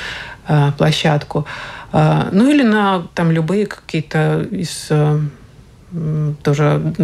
[0.47, 1.47] а, площадку.
[1.93, 5.19] А, ну или на там любые какие-то из э,
[6.43, 6.95] тоже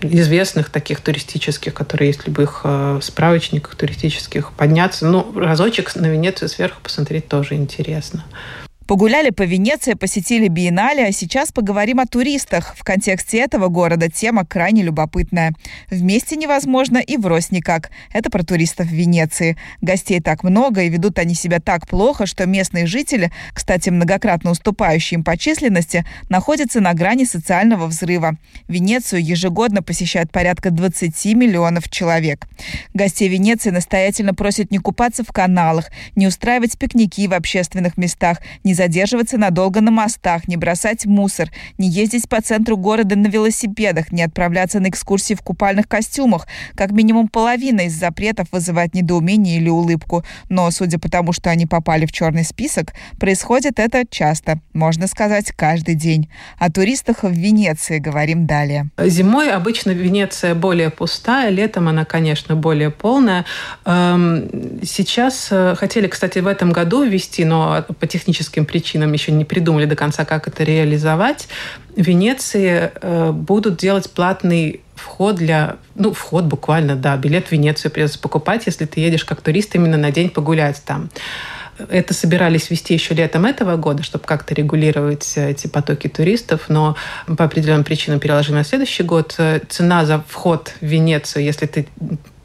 [0.00, 5.06] известных таких туристических, которые есть в любых э, справочниках туристических, подняться.
[5.06, 8.24] Ну, разочек на Венецию сверху посмотреть тоже интересно.
[8.90, 12.74] Погуляли по Венеции, посетили биеннале, а сейчас поговорим о туристах.
[12.76, 15.54] В контексте этого города тема крайне любопытная.
[15.92, 17.90] Вместе невозможно и врозь никак.
[18.12, 19.56] Это про туристов Венеции.
[19.80, 25.18] Гостей так много, и ведут они себя так плохо, что местные жители, кстати, многократно уступающие
[25.18, 28.38] им по численности, находятся на грани социального взрыва.
[28.66, 32.48] Венецию ежегодно посещают порядка 20 миллионов человек.
[32.92, 38.79] Гостей Венеции настоятельно просят не купаться в каналах, не устраивать пикники в общественных местах, не
[38.80, 44.22] задерживаться надолго на мостах, не бросать мусор, не ездить по центру города на велосипедах, не
[44.22, 46.46] отправляться на экскурсии в купальных костюмах.
[46.74, 50.24] Как минимум половина из запретов вызывает недоумение или улыбку.
[50.48, 55.52] Но, судя по тому, что они попали в черный список, происходит это часто, можно сказать,
[55.52, 56.30] каждый день.
[56.58, 58.88] О туристах в Венеции говорим далее.
[58.96, 63.44] Зимой обычно Венеция более пустая, летом она, конечно, более полная.
[63.84, 64.48] Эм,
[64.82, 69.84] сейчас э, хотели, кстати, в этом году ввести, но по техническим причинам еще не придумали
[69.84, 71.48] до конца, как это реализовать,
[71.96, 75.76] в Венеции э, будут делать платный вход для...
[75.94, 77.16] Ну, вход буквально, да.
[77.16, 81.10] Билет в Венецию придется покупать, если ты едешь как турист именно на день погулять там.
[81.88, 87.44] Это собирались вести еще летом этого года, чтобы как-то регулировать эти потоки туристов, но по
[87.44, 89.38] определенным причинам переложили на следующий год.
[89.68, 91.86] Цена за вход в Венецию, если ты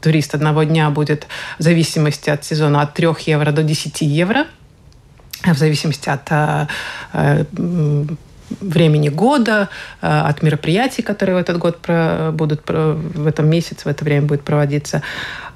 [0.00, 1.26] турист одного дня, будет
[1.58, 4.46] в зависимости от сезона от 3 евро до 10 евро
[5.54, 6.66] в зависимости от э,
[7.12, 7.44] э,
[8.60, 9.68] времени года,
[10.00, 11.78] э, от мероприятий, которые в этот год
[12.32, 15.02] будут в этом месяце, в это время будет проводиться.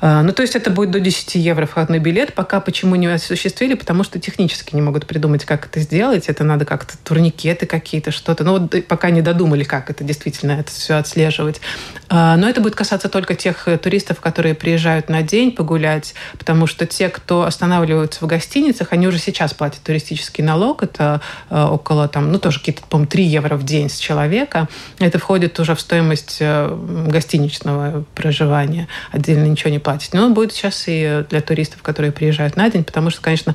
[0.01, 2.33] А, ну, то есть это будет до 10 евро входной билет.
[2.35, 3.75] Пока почему не осуществили?
[3.75, 6.29] Потому что технически не могут придумать, как это сделать.
[6.29, 8.45] Это надо как-то турникеты какие-то, что-то.
[8.45, 11.61] Ну, вот пока не додумали, как это действительно это все отслеживать.
[12.09, 16.67] А, но это будет касаться только тех э, туристов, которые приезжают на день погулять, потому
[16.67, 20.83] что те, кто останавливаются в гостиницах, они уже сейчас платят туристический налог.
[20.83, 24.69] Это э, около, там, ну, тоже какие-то, по-моему, 3 евро в день с человека.
[24.99, 26.69] Это входит уже в стоимость э,
[27.09, 28.89] гостиничного проживания.
[29.13, 30.13] Отдельно ничего не платить.
[30.13, 33.55] Но он будет сейчас и для туристов, которые приезжают на день, потому что, конечно,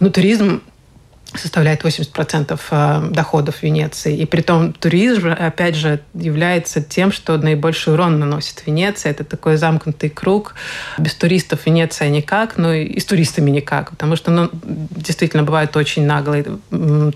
[0.00, 0.62] ну, туризм
[1.34, 4.16] составляет 80% э, доходов Венеции.
[4.16, 9.10] И при том туризм, опять же, является тем, что наибольший урон наносит Венеция.
[9.12, 10.54] Это такой замкнутый круг.
[10.98, 13.90] Без туристов Венеция никак, но и с туристами никак.
[13.90, 16.44] Потому что ну, действительно бывают очень наглые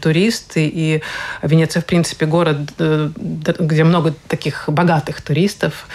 [0.01, 0.71] туристы.
[0.73, 1.03] И
[1.43, 5.87] Венеция, в принципе, город, э, где много таких богатых туристов.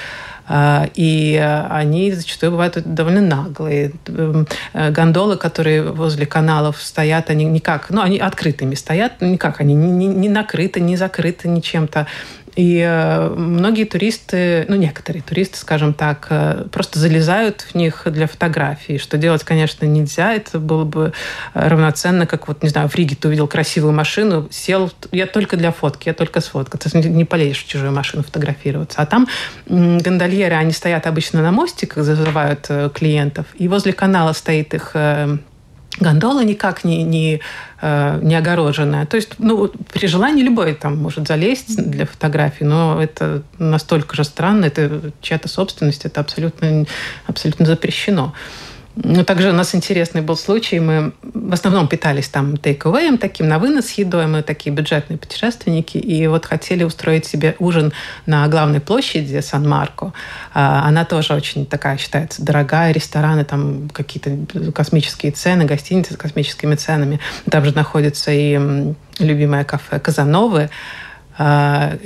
[0.47, 1.35] А, и
[1.69, 3.93] они зачастую бывают довольно наглые.
[4.07, 9.73] Эм, э, гондолы, которые возле каналов стоят, они никак, ну, они открытыми стоят, никак они
[9.73, 12.07] не, не накрыты, не закрыты ничем-то.
[12.55, 18.27] И э, многие туристы, ну некоторые туристы, скажем так, э, просто залезают в них для
[18.27, 20.33] фотографии, что делать, конечно, нельзя.
[20.33, 21.13] Это было бы
[21.53, 25.71] равноценно, как вот, не знаю, в Риге ты увидел красивую машину, сел, я только для
[25.71, 26.95] фотки, я только сфоткаться.
[26.97, 29.01] Не полезешь в чужую машину фотографироваться.
[29.01, 29.27] А там
[29.67, 34.95] гондольеры, они стоят обычно на мостиках, зазывают э, клиентов, и возле канала стоит их
[35.99, 37.41] гондола никак не, не,
[37.81, 39.05] э, не огороженная.
[39.05, 44.23] То есть, ну, при желании любой там может залезть для фотографии, но это настолько же
[44.23, 46.85] странно, это чья-то собственность, это абсолютно,
[47.27, 48.33] абсолютно запрещено.
[48.95, 50.79] Ну, также у нас интересный был случай.
[50.79, 54.27] Мы в основном питались там тейк-эвэем, таким на вынос едой.
[54.27, 55.97] Мы такие бюджетные путешественники.
[55.97, 57.91] И вот хотели устроить себе ужин
[58.27, 60.13] на главной площади Сан-Марко.
[60.53, 62.91] А, она тоже очень такая считается дорогая.
[62.91, 67.19] Рестораны, там какие-то космические цены, гостиницы с космическими ценами.
[67.49, 70.69] Там же находится и любимое кафе Казановы.
[71.37, 71.97] А,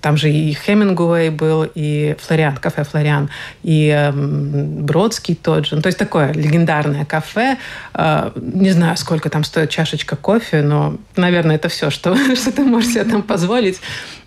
[0.00, 3.30] там же и Хемингуэй был, и Флориан, кафе Флориан,
[3.62, 5.76] и эм, Бродский тот же.
[5.76, 7.56] Ну, то есть такое легендарное кафе.
[7.92, 12.62] А, не знаю, сколько там стоит чашечка кофе, но, наверное, это все, что, что ты
[12.62, 13.80] можешь себе там позволить.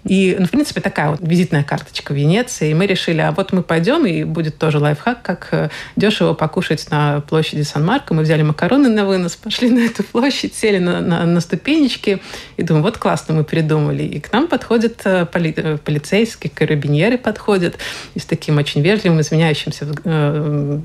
[0.07, 2.71] И, ну, в принципе, такая вот визитная карточка Венеции.
[2.71, 6.89] И мы решили, а вот мы пойдем, и будет тоже лайфхак, как э, дешево покушать
[6.89, 8.13] на площади Сан-Марко.
[8.13, 12.21] Мы взяли макароны на вынос, пошли на эту площадь, сели на, на, на ступенечки,
[12.55, 14.03] и думаю, вот классно мы придумали.
[14.03, 17.77] И к нам подходят э, поли, э, полицейские, карабиньеры подходят,
[18.15, 19.85] и с таким очень вежливым, извиняющимся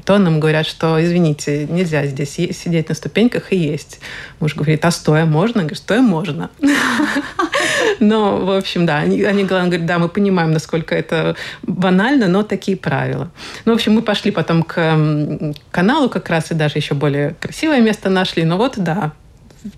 [0.05, 4.01] тоном говорят, что, извините, нельзя здесь сидеть на ступеньках и есть.
[4.41, 5.59] Муж говорит, а стоя можно?
[5.59, 6.51] Я говорю, стоя можно.
[8.01, 12.77] Но, в общем, да, они, они говорят, да, мы понимаем, насколько это банально, но такие
[12.77, 13.31] правила.
[13.65, 17.81] Ну, в общем, мы пошли потом к каналу как раз и даже еще более красивое
[17.81, 18.45] место нашли.
[18.45, 19.13] Но вот, да,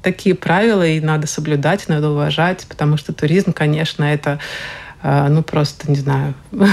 [0.02, 4.38] такие правила и надо соблюдать, надо уважать, потому что туризм, конечно, это,
[5.02, 6.34] э, ну, просто, не знаю,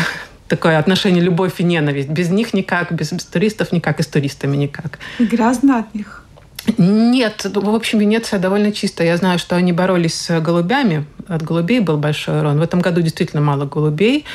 [0.48, 2.10] такое отношение любовь и ненависть.
[2.10, 5.00] Без них никак, без, без туристов никак, и с туристами никак.
[5.20, 6.21] Грязно от них.
[6.78, 9.08] Нет, в общем, Венеция довольно чистая.
[9.08, 11.06] Я знаю, что они боролись с голубями.
[11.28, 12.60] От голубей был большой урон.
[12.60, 14.26] В этом году действительно мало голубей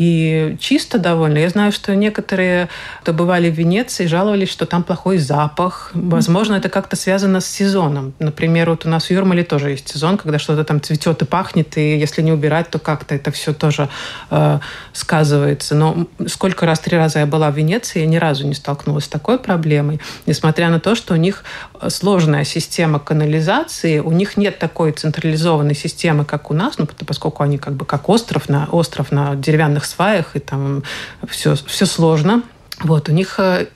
[0.00, 1.36] и чисто довольно.
[1.36, 2.70] Я знаю, что некоторые,
[3.02, 5.90] кто бывали в Венеции, жаловались, что там плохой запах.
[5.92, 8.14] Возможно, это как-то связано с сезоном.
[8.18, 11.76] Например, вот у нас в Юрмале тоже есть сезон, когда что-то там цветет и пахнет,
[11.76, 13.90] и если не убирать, то как-то это все тоже
[14.30, 14.60] э,
[14.94, 15.74] сказывается.
[15.74, 19.08] Но сколько раз, три раза я была в Венеции, я ни разу не столкнулась с
[19.08, 21.44] такой проблемой, несмотря на то, что у них
[21.88, 27.58] сложная система канализации, у них нет такой централизованной системы, как у нас, ну, поскольку они
[27.58, 30.82] как бы как остров на, остров на деревянных сваях, и там
[31.28, 32.42] все, все сложно.
[32.82, 33.66] Вот, у них э,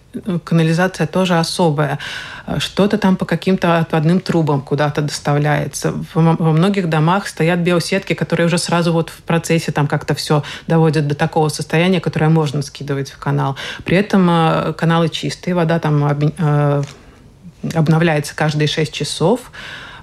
[0.44, 1.98] канализация тоже особая.
[2.58, 5.94] Что-то там по каким-то отводным трубам куда-то доставляется.
[6.14, 11.06] Во многих домах стоят биосетки, которые уже сразу вот в процессе там как-то все доводят
[11.06, 13.56] до такого состояния, которое можно скидывать в канал.
[13.84, 16.82] При этом э, каналы чистые, вода там э,
[17.74, 19.50] обновляется каждые 6 часов.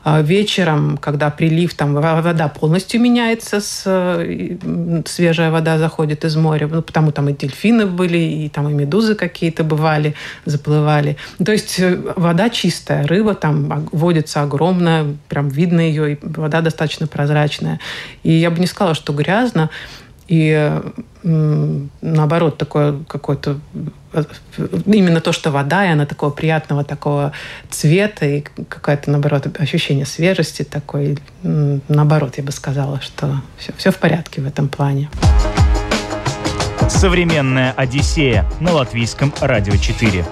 [0.03, 3.83] А вечером, когда прилив, там вода полностью меняется, с,
[5.05, 9.13] свежая вода заходит из моря, ну, потому там и дельфины были, и там и медузы
[9.13, 11.17] какие-то бывали, заплывали.
[11.43, 17.05] То есть э, вода чистая, рыба там водится огромная, прям видно ее, и вода достаточно
[17.05, 17.79] прозрачная.
[18.23, 19.69] И я бы не сказала, что грязно,
[20.31, 20.81] и
[21.23, 23.59] наоборот, такое какое-то
[24.85, 27.33] именно то, что вода, и она такого приятного такого
[27.69, 31.17] цвета, и какое-то, наоборот, ощущение свежести такой.
[31.43, 35.09] Наоборот, я бы сказала, что все, все в порядке в этом плане.
[36.87, 40.25] Современная Одиссея на латвийском радио 4.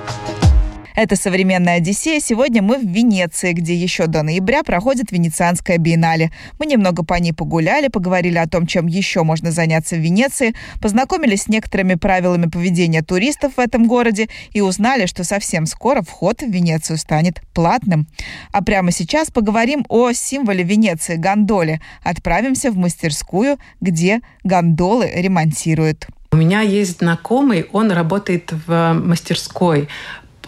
[0.95, 2.19] Это «Современная Одиссея».
[2.19, 6.31] Сегодня мы в Венеции, где еще до ноября проходит Венецианская биеннале.
[6.57, 11.43] Мы немного по ней погуляли, поговорили о том, чем еще можно заняться в Венеции, познакомились
[11.43, 16.49] с некоторыми правилами поведения туристов в этом городе и узнали, что совсем скоро вход в
[16.49, 18.07] Венецию станет платным.
[18.51, 21.81] А прямо сейчас поговорим о символе Венеции– гондоле.
[22.03, 26.07] Отправимся в мастерскую, где гондолы ремонтируют.
[26.31, 29.87] У меня есть знакомый, он работает в мастерской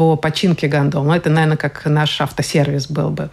[0.02, 1.04] по починке гондол.
[1.04, 3.30] Ну, это, наверное, как наш автосервис был бы.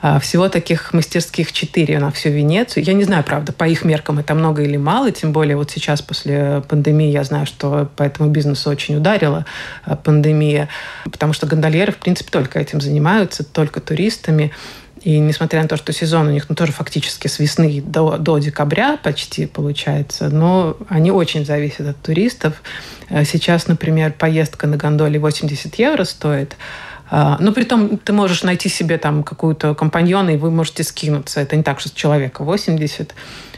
[0.00, 2.84] А, всего таких мастерских четыре на всю Венецию.
[2.84, 6.00] Я не знаю, правда, по их меркам это много или мало, тем более вот сейчас
[6.00, 9.44] после пандемии я знаю, что по этому бизнесу очень ударила
[9.84, 10.70] а, пандемия,
[11.04, 14.52] потому что гондольеры, в принципе, только этим занимаются, только туристами.
[15.06, 18.38] И несмотря на то, что сезон у них ну, тоже фактически с весны до, до
[18.38, 22.60] декабря почти получается, но они очень зависят от туристов.
[23.08, 26.56] Э, сейчас, например, поездка на гондоле 80 евро стоит,
[27.08, 31.40] а, но при том ты можешь найти себе там какую-то компаньона, и вы можете скинуться.
[31.40, 33.14] Это не так, что человека 80.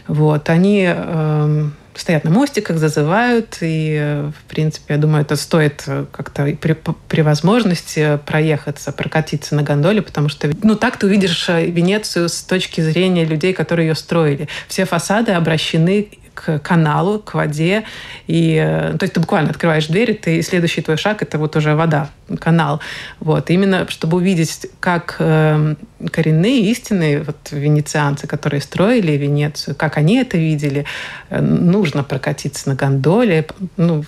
[0.06, 0.50] Вот.
[0.50, 1.70] Они э,
[2.00, 6.76] стоят на мостиках, зазывают, и, в принципе, я думаю, это стоит как-то при,
[7.08, 12.80] при возможности проехаться, прокатиться на гондоле, потому что, ну, так ты увидишь Венецию с точки
[12.80, 14.48] зрения людей, которые ее строили.
[14.68, 16.08] Все фасады обращены
[16.38, 17.84] к каналу, к воде.
[18.28, 21.74] И, э, то есть ты буквально открываешь дверь, ты, следующий твой шаг– это вот уже
[21.74, 22.80] вода, канал.
[23.18, 23.50] Вот.
[23.50, 25.74] Именно чтобы увидеть, как э,
[26.12, 30.84] коренные, истинные вот, венецианцы, которые строили Венецию, как они это видели,
[31.30, 33.46] э, нужно прокатиться на гондоле.
[33.76, 34.04] Ну,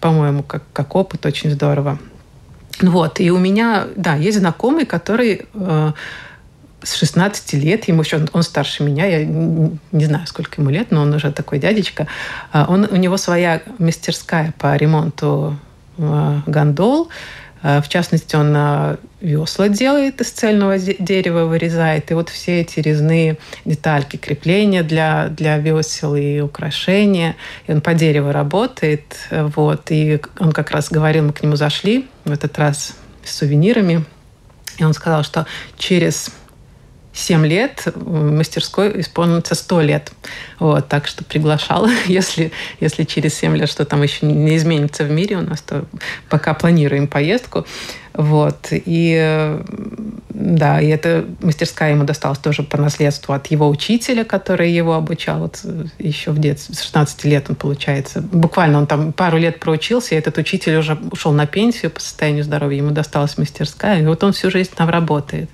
[0.00, 1.98] по-моему, как, как опыт очень здорово.
[2.80, 3.20] Вот.
[3.20, 5.46] И у меня, да, есть знакомый, который
[6.86, 11.02] с 16 лет, ему еще, он старше меня, я не знаю, сколько ему лет, но
[11.02, 12.06] он уже такой дядечка.
[12.52, 15.58] А, он, у него своя мастерская по ремонту
[15.98, 17.08] а, гондол.
[17.62, 22.12] А, в частности, он весла делает из цельного дерева, вырезает.
[22.12, 27.34] И вот все эти резные детальки, крепления для, для весел и украшения.
[27.66, 29.16] И он по дереву работает.
[29.32, 29.90] Вот.
[29.90, 34.04] И он как раз говорил, мы к нему зашли в этот раз с сувенирами.
[34.78, 36.30] И он сказал, что через
[37.16, 40.12] 7 лет, мастерской исполнится 100 лет.
[40.58, 45.10] Вот, так что приглашала, если, если через 7 лет что там еще не изменится в
[45.10, 45.86] мире у нас, то
[46.28, 47.66] пока планируем поездку.
[48.16, 48.68] Вот.
[48.70, 49.60] И
[50.38, 55.40] да, и эта мастерская ему досталась тоже по наследству от его учителя, который его обучал
[55.40, 55.60] вот
[55.98, 58.20] еще в детстве, с 16 лет он, получается.
[58.20, 62.44] Буквально он там пару лет проучился, и этот учитель уже ушел на пенсию по состоянию
[62.44, 65.48] здоровья, ему досталась мастерская, и вот он всю жизнь там работает.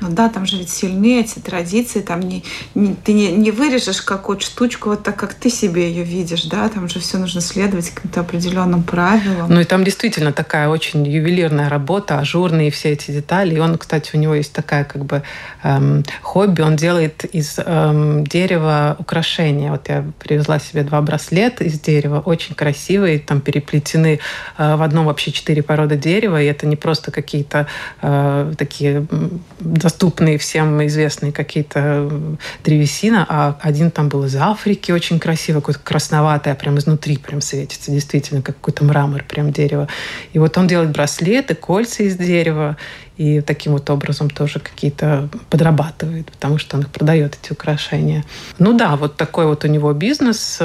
[0.00, 2.44] Ну да, там же ведь сильные эти традиции, там не,
[2.74, 6.68] не, ты не, не вырежешь какую-то штучку вот так, как ты себе ее видишь, да,
[6.68, 9.48] там же все нужно следовать каким-то определенным правилам.
[9.48, 13.54] Ну и там действительно такая очень ювелирная работа, ажурные все эти детали.
[13.54, 15.22] И он, кстати, у него есть такая как бы
[15.62, 19.70] эм, хобби, он делает из эм, дерева украшения.
[19.70, 24.20] Вот я привезла себе два браслета из дерева, очень красивые, там переплетены
[24.58, 27.66] э, в одном вообще четыре породы дерева, и это не просто какие-то
[28.02, 29.06] э, такие
[29.60, 32.10] доступные всем известные какие-то
[32.64, 37.40] древесина, а один там был из Африки, очень красивый, какой-то красноватый, а прям изнутри прям
[37.40, 39.88] светится, действительно, как какой-то мрамор, прям дерево.
[40.32, 42.76] И вот он делает браслеты, кольца из дерева,
[43.16, 48.24] и таким вот образом тоже какие-то подрабатывает, потому что он их продает, эти украшения.
[48.58, 50.60] Ну да, вот такой вот у него бизнес.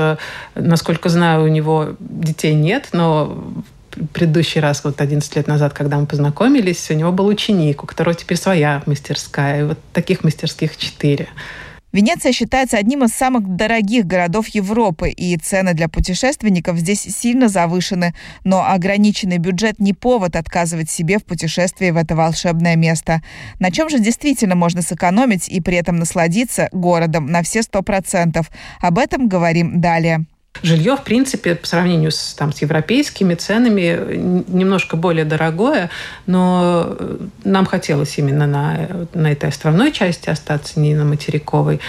[0.55, 3.43] Насколько знаю, у него детей нет, но
[4.13, 8.15] предыдущий раз, вот 11 лет назад, когда мы познакомились, у него был ученик, у которого
[8.15, 9.61] теперь своя мастерская.
[9.61, 11.27] И вот таких мастерских четыре.
[11.91, 18.13] Венеция считается одним из самых дорогих городов Европы, и цены для путешественников здесь сильно завышены.
[18.43, 23.21] Но ограниченный бюджет не повод отказывать себе в путешествии в это волшебное место.
[23.59, 28.51] На чем же действительно можно сэкономить и при этом насладиться городом на все сто процентов?
[28.81, 30.25] Об этом говорим далее.
[30.61, 35.89] Жилье, в принципе, по сравнению с, там, с европейскими ценами, немножко более дорогое,
[36.25, 41.79] но э, нам хотелось именно на, на этой островной части остаться, не на материковой.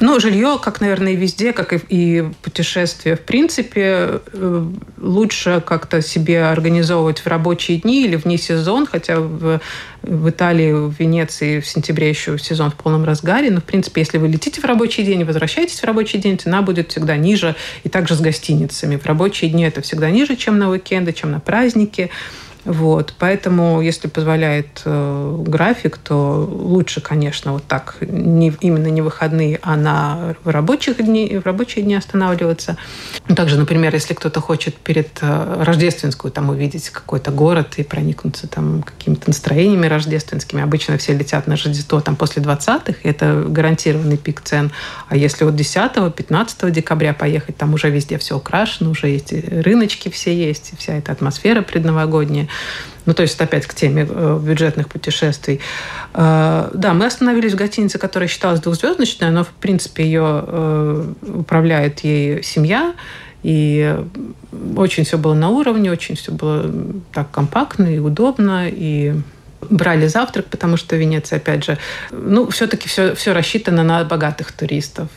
[0.00, 4.66] Ну, жилье, как, наверное, и везде, как и, и путешествие, в принципе, э,
[4.98, 9.60] лучше как-то себе организовывать в рабочие дни или вне сезон, хотя в,
[10.02, 13.50] в Италии, в Венеции в сентябре еще сезон в полном разгаре.
[13.50, 16.62] Но, в принципе, если вы летите в рабочий день и возвращаетесь в рабочий день, цена
[16.62, 17.54] будет всегда ниже.
[17.84, 18.96] И также с гостиницами.
[18.96, 22.10] В рабочие дни это всегда ниже, чем на уикенды, чем на праздники.
[22.64, 29.58] Вот, поэтому, если позволяет э, график, то лучше, конечно, вот так, не, именно не выходные,
[29.62, 32.76] а на рабочих дни, в рабочие дни останавливаться.
[33.28, 38.46] Ну, также, например, если кто-то хочет перед э, рождественскую там увидеть какой-то город и проникнуться
[38.46, 44.42] там какими-то настроениями рождественскими, обычно все летят на Рождество там после 20-х, это гарантированный пик
[44.42, 44.70] цен.
[45.08, 50.34] А если вот 10-15 декабря поехать, там уже везде все украшено, уже эти рыночки все
[50.34, 52.49] есть, вся эта атмосфера предновогодняя.
[53.06, 55.60] Ну, то есть, опять к теме э, бюджетных путешествий.
[56.14, 62.00] Э, да, мы остановились в гостинице, которая считалась двухзвездочной, но, в принципе, ее э, управляет
[62.00, 62.94] ей семья.
[63.42, 63.96] И
[64.76, 66.70] очень все было на уровне, очень все было
[67.12, 69.14] так компактно и удобно, и
[69.68, 71.78] брали завтрак, потому что Венеция, опять же,
[72.10, 75.08] ну, все-таки все, все рассчитано на богатых туристов.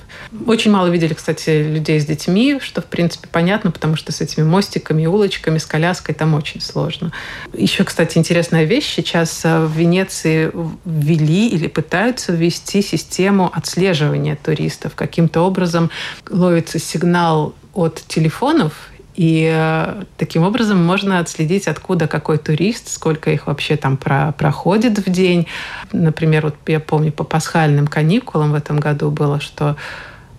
[0.45, 4.43] Очень мало видели, кстати, людей с детьми, что, в принципе, понятно, потому что с этими
[4.43, 7.11] мостиками, улочками, с коляской там очень сложно.
[7.53, 8.93] Еще, кстати, интересная вещь.
[8.93, 10.51] Сейчас э, в Венеции
[10.85, 14.93] ввели или пытаются ввести систему отслеживания туристов.
[14.95, 15.89] Каким-то образом
[16.29, 18.73] ловится сигнал от телефонов
[19.15, 25.05] и э, таким образом можно отследить, откуда какой турист, сколько их вообще там про, проходит
[25.05, 25.47] в день.
[25.91, 29.75] Например, вот я помню, по пасхальным каникулам в этом году было, что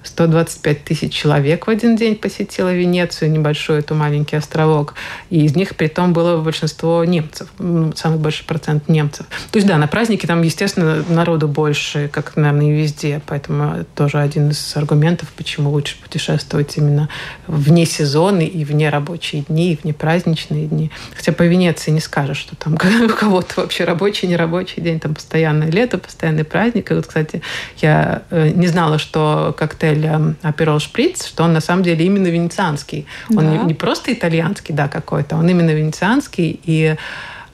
[0.05, 4.94] 125 тысяч человек в один день посетило Венецию, небольшой это маленький островок.
[5.30, 7.48] И из них при том было большинство немцев,
[7.96, 9.26] самый большой процент немцев.
[9.50, 13.20] То есть да, на праздники там, естественно, народу больше, как, наверное, и везде.
[13.26, 17.09] Поэтому тоже один из аргументов, почему лучше путешествовать именно
[17.46, 20.90] вне сезона и вне рабочие дни, и вне праздничные дни.
[21.16, 22.74] Хотя по Венеции не скажешь, что там
[23.05, 26.90] у кого-то вообще рабочий, нерабочий день, там постоянное лето, постоянный праздник.
[26.90, 27.42] И вот, кстати,
[27.78, 32.28] я э, не знала, что коктейль коктейль Аперол Шприц, что он на самом деле именно
[32.28, 33.07] венецианский.
[33.34, 36.61] Он не, не просто итальянский, да, какой-то, он именно венецианский.
[36.64, 36.97] И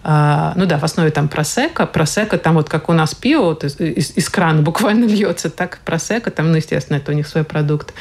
[0.02, 1.84] Uh, ну да, в основе там просека.
[1.84, 5.80] Просека там вот как у нас пиво вот из, из, из крана буквально льется, так
[5.84, 7.92] просека там, ну, естественно, это у них свой продукт.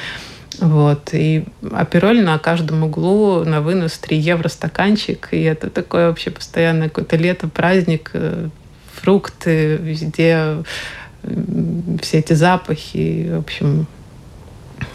[0.59, 1.09] Вот.
[1.11, 5.27] И апероль на каждом углу на вынос 3 евро стаканчик.
[5.31, 8.47] И это такое вообще постоянное какое-то лето, праздник, э,
[8.93, 10.63] фрукты везде,
[12.01, 13.29] все эти запахи.
[13.33, 13.87] В общем,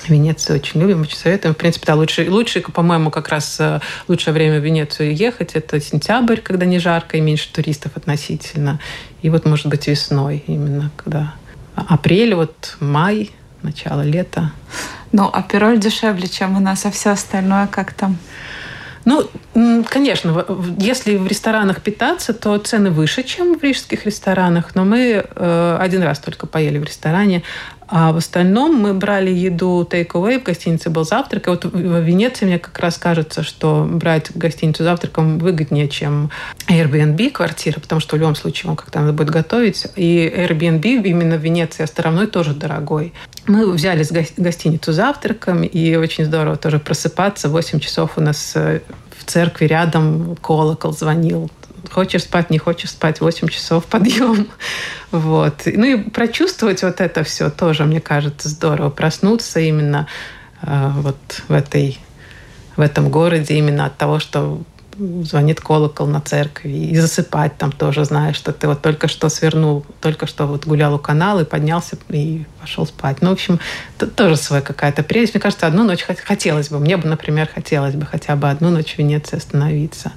[0.08, 1.54] Венецию очень любим, очень советуем.
[1.54, 5.80] В принципе, да, лучше, лучше по-моему, как раз э, лучшее время в Венецию ехать– это
[5.80, 8.80] сентябрь, когда не жарко и меньше туристов относительно.
[9.22, 11.34] И вот, может быть, весной именно, когда
[11.74, 13.30] апрель, вот май,
[13.62, 14.52] начало лета.
[15.12, 18.18] Ну, а пироль дешевле, чем у нас, а все остальное как там?
[19.04, 19.28] Ну,
[19.88, 20.46] конечно,
[20.78, 24.74] если в ресторанах питаться, то цены выше, чем в рижских ресторанах.
[24.74, 27.42] Но мы э, один раз только поели в ресторане.
[27.86, 31.46] А в остальном мы брали еду take-away, в гостинице был завтрак.
[31.46, 36.30] И вот в Венеции мне как раз кажется, что брать гостиницу завтраком выгоднее, чем
[36.68, 39.86] Airbnb квартира, потому что в любом случае вам как-то надо будет готовить.
[39.96, 43.12] И Airbnb именно в Венеции островной тоже дорогой.
[43.46, 44.06] Мы взяли
[44.36, 47.48] гостиницу завтраком, и очень здорово тоже просыпаться.
[47.48, 48.80] 8 часов у нас э,
[49.18, 51.50] в церкви рядом колокол звонил
[51.90, 54.48] хочешь спать, не хочешь спать, 8 часов подъем.
[55.10, 55.62] Вот.
[55.66, 58.90] Ну и прочувствовать вот это все тоже, мне кажется, здорово.
[58.90, 60.08] Проснуться именно
[60.60, 61.16] э, вот
[61.46, 62.00] в этой
[62.76, 64.60] в этом городе именно от того, что
[64.98, 69.84] звонит колокол на церкви, и засыпать там тоже, знаешь, что ты вот только что свернул,
[70.00, 73.18] только что вот гулял у канала и поднялся и пошел спать.
[73.20, 73.60] Ну, в общем,
[73.98, 75.34] это тоже своя какая-то прелесть.
[75.34, 78.94] Мне кажется, одну ночь хотелось бы, мне бы, например, хотелось бы хотя бы одну ночь
[78.94, 80.12] в Венеции остановиться.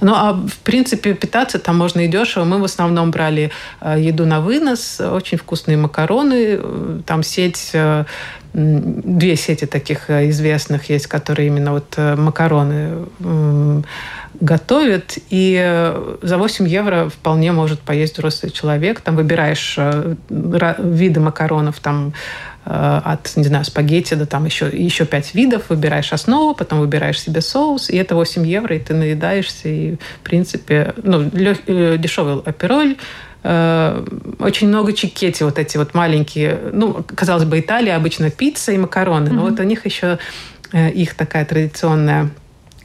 [0.00, 2.44] Ну, а в принципе питаться там можно и дешево.
[2.44, 3.50] Мы в основном брали
[3.82, 8.04] э, еду на вынос, очень вкусные макароны, э, там сеть э,
[8.54, 13.06] две сети таких известных есть, которые именно вот макароны
[14.40, 19.00] готовят, и э, за 8 евро вполне может поесть взрослый человек.
[19.00, 22.14] Там выбираешь э, виды макаронов, там
[22.64, 27.20] э, от, не знаю, спагетти до там еще, еще 5 видов, выбираешь основу, потом выбираешь
[27.20, 32.42] себе соус, и это 8 евро, и ты наедаешься, и, в принципе, ну, лег, дешевый
[32.44, 32.96] апероль,
[33.42, 39.28] очень много чикетти, вот эти вот маленькие, ну, казалось бы, Италия обычно пицца и макароны,
[39.28, 39.32] mm-hmm.
[39.32, 40.18] но вот у них еще
[40.74, 42.30] их такая традиционная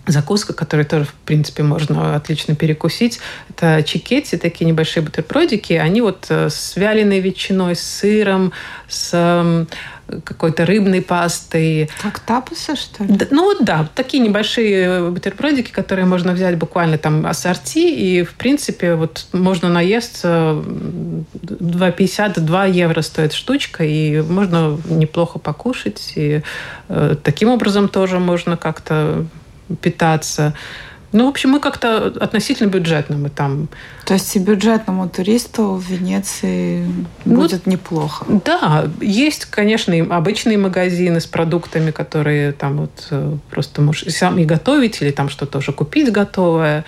[0.07, 3.19] закуска, которую тоже, в принципе, можно отлично перекусить.
[3.49, 5.73] Это чикетти, такие небольшие бутербродики.
[5.73, 8.51] Они вот э, с вяленой ветчиной, с сыром,
[8.87, 9.67] с
[10.23, 11.89] какой-то рыбной пастой.
[12.01, 13.15] Как тапусы, что ли?
[13.15, 18.95] Да, ну да, такие небольшие бутербродики, которые можно взять буквально там ассорти, и в принципе
[18.95, 26.41] вот можно наесться 2,50, 2 евро стоит штучка, и можно неплохо покушать, и
[26.89, 29.25] э, таким образом тоже можно как-то
[29.81, 30.53] питаться.
[31.15, 33.69] Ну, в общем, мы как-то относительно бюджетно мы там.
[34.05, 36.85] То есть и бюджетному туристу в Венеции
[37.23, 38.25] ну, будет неплохо.
[38.43, 44.37] Да, есть, конечно, и обычные магазины с продуктами, которые там вот э, просто можешь сам
[44.39, 46.83] и готовить, или там что-то уже купить готовое.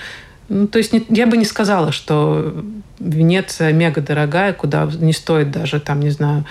[0.49, 2.53] Ну, то есть я бы не сказала, что
[2.99, 6.45] Венеция мега дорогая, куда не стоит даже там, не знаю,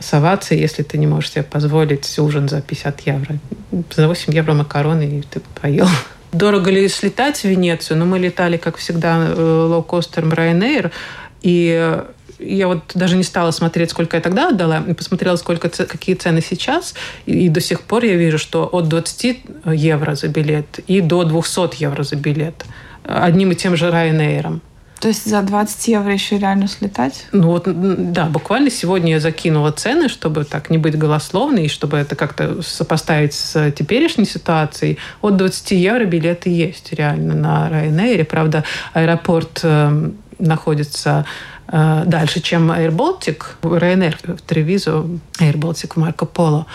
[0.00, 3.36] соваться, если ты не можешь себе позволить ужин за 50 евро.
[3.94, 5.88] За 8 евро макароны и ты поел.
[6.32, 7.98] Дорого ли слетать в Венецию?
[7.98, 10.90] Но ну, мы летали, как всегда, э, лоукостером Ryanair.
[11.42, 12.00] И
[12.38, 16.40] я вот даже не стала смотреть, сколько я тогда отдала, и посмотрела, сколько, какие цены
[16.40, 16.94] сейчас,
[17.26, 19.40] и, и до сих пор я вижу, что от 20
[19.74, 22.64] евро за билет и до 200 евро за билет
[23.04, 24.60] одним и тем же Ryanair.
[25.02, 27.26] То есть за 20 евро еще реально слетать?
[27.32, 27.64] Ну вот,
[28.12, 32.62] да, буквально сегодня я закинула цены, чтобы так не быть голословной, и чтобы это как-то
[32.62, 34.98] сопоставить с теперешней ситуацией.
[35.20, 38.24] От 20 евро билеты есть реально на Ryanair.
[38.24, 41.24] Правда, аэропорт э, находится
[41.66, 45.04] э, дальше, чем Air Baltic, Ryanair в Тревизо,
[45.40, 46.66] Air Baltic в Марко Поло.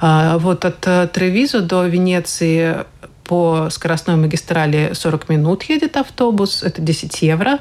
[0.00, 2.86] А вот от э, Тревизо до Венеции
[3.28, 7.58] по скоростной магистрали 40 минут едет автобус, это 10 евро.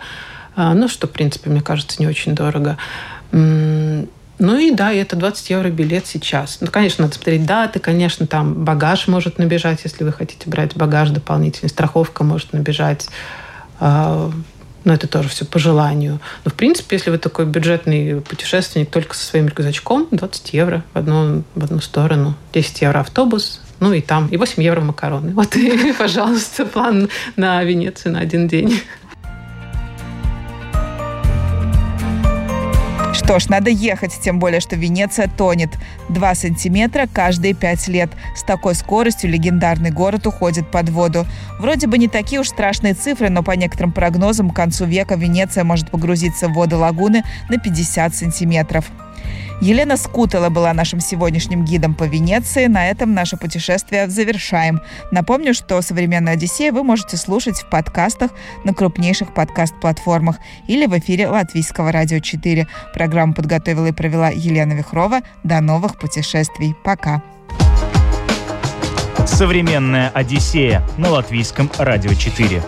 [0.55, 2.78] А, ну, что, в принципе, мне кажется, не очень дорого.
[3.32, 6.59] Ну и да, это 20 евро билет сейчас.
[6.61, 11.09] Ну, конечно, надо смотреть даты, конечно, там багаж может набежать, если вы хотите брать багаж
[11.09, 13.09] дополнительный, страховка может набежать.
[13.80, 14.32] А,
[14.84, 16.22] но это тоже все по желанию.
[16.45, 20.97] Но, в принципе, если вы такой бюджетный путешественник только со своим рюкзачком, 20 евро в
[20.97, 22.36] одну, в одну сторону.
[22.53, 25.34] 10 евро автобус, ну и там, и 8 евро макароны.
[25.34, 28.82] Вот и, пожалуйста, план на Венецию на один день.
[33.28, 35.71] Что ж, надо ехать, тем более, что Венеция тонет.
[36.07, 38.09] Два сантиметра каждые пять лет.
[38.38, 41.25] С такой скоростью легендарный город уходит под воду.
[41.59, 45.65] Вроде бы не такие уж страшные цифры, но по некоторым прогнозам к концу века Венеция
[45.65, 48.86] может погрузиться в воды лагуны на 50 сантиметров.
[49.59, 52.68] Елена Скутала была нашим сегодняшним гидом по Венеции.
[52.68, 54.82] На этом наше путешествие завершаем.
[55.11, 58.32] Напомню, что «Современную Одиссею» вы можете слушать в подкастах
[58.65, 60.38] на крупнейших подкаст-платформах
[60.68, 62.68] или в эфире Латвийского радио 4.
[62.93, 65.22] Программу подготовила и провела Елена Вихрова.
[65.43, 66.76] До новых путешествий.
[66.84, 67.24] Пока.
[69.26, 72.61] «Современная Одиссея» на Латвийском радио 4.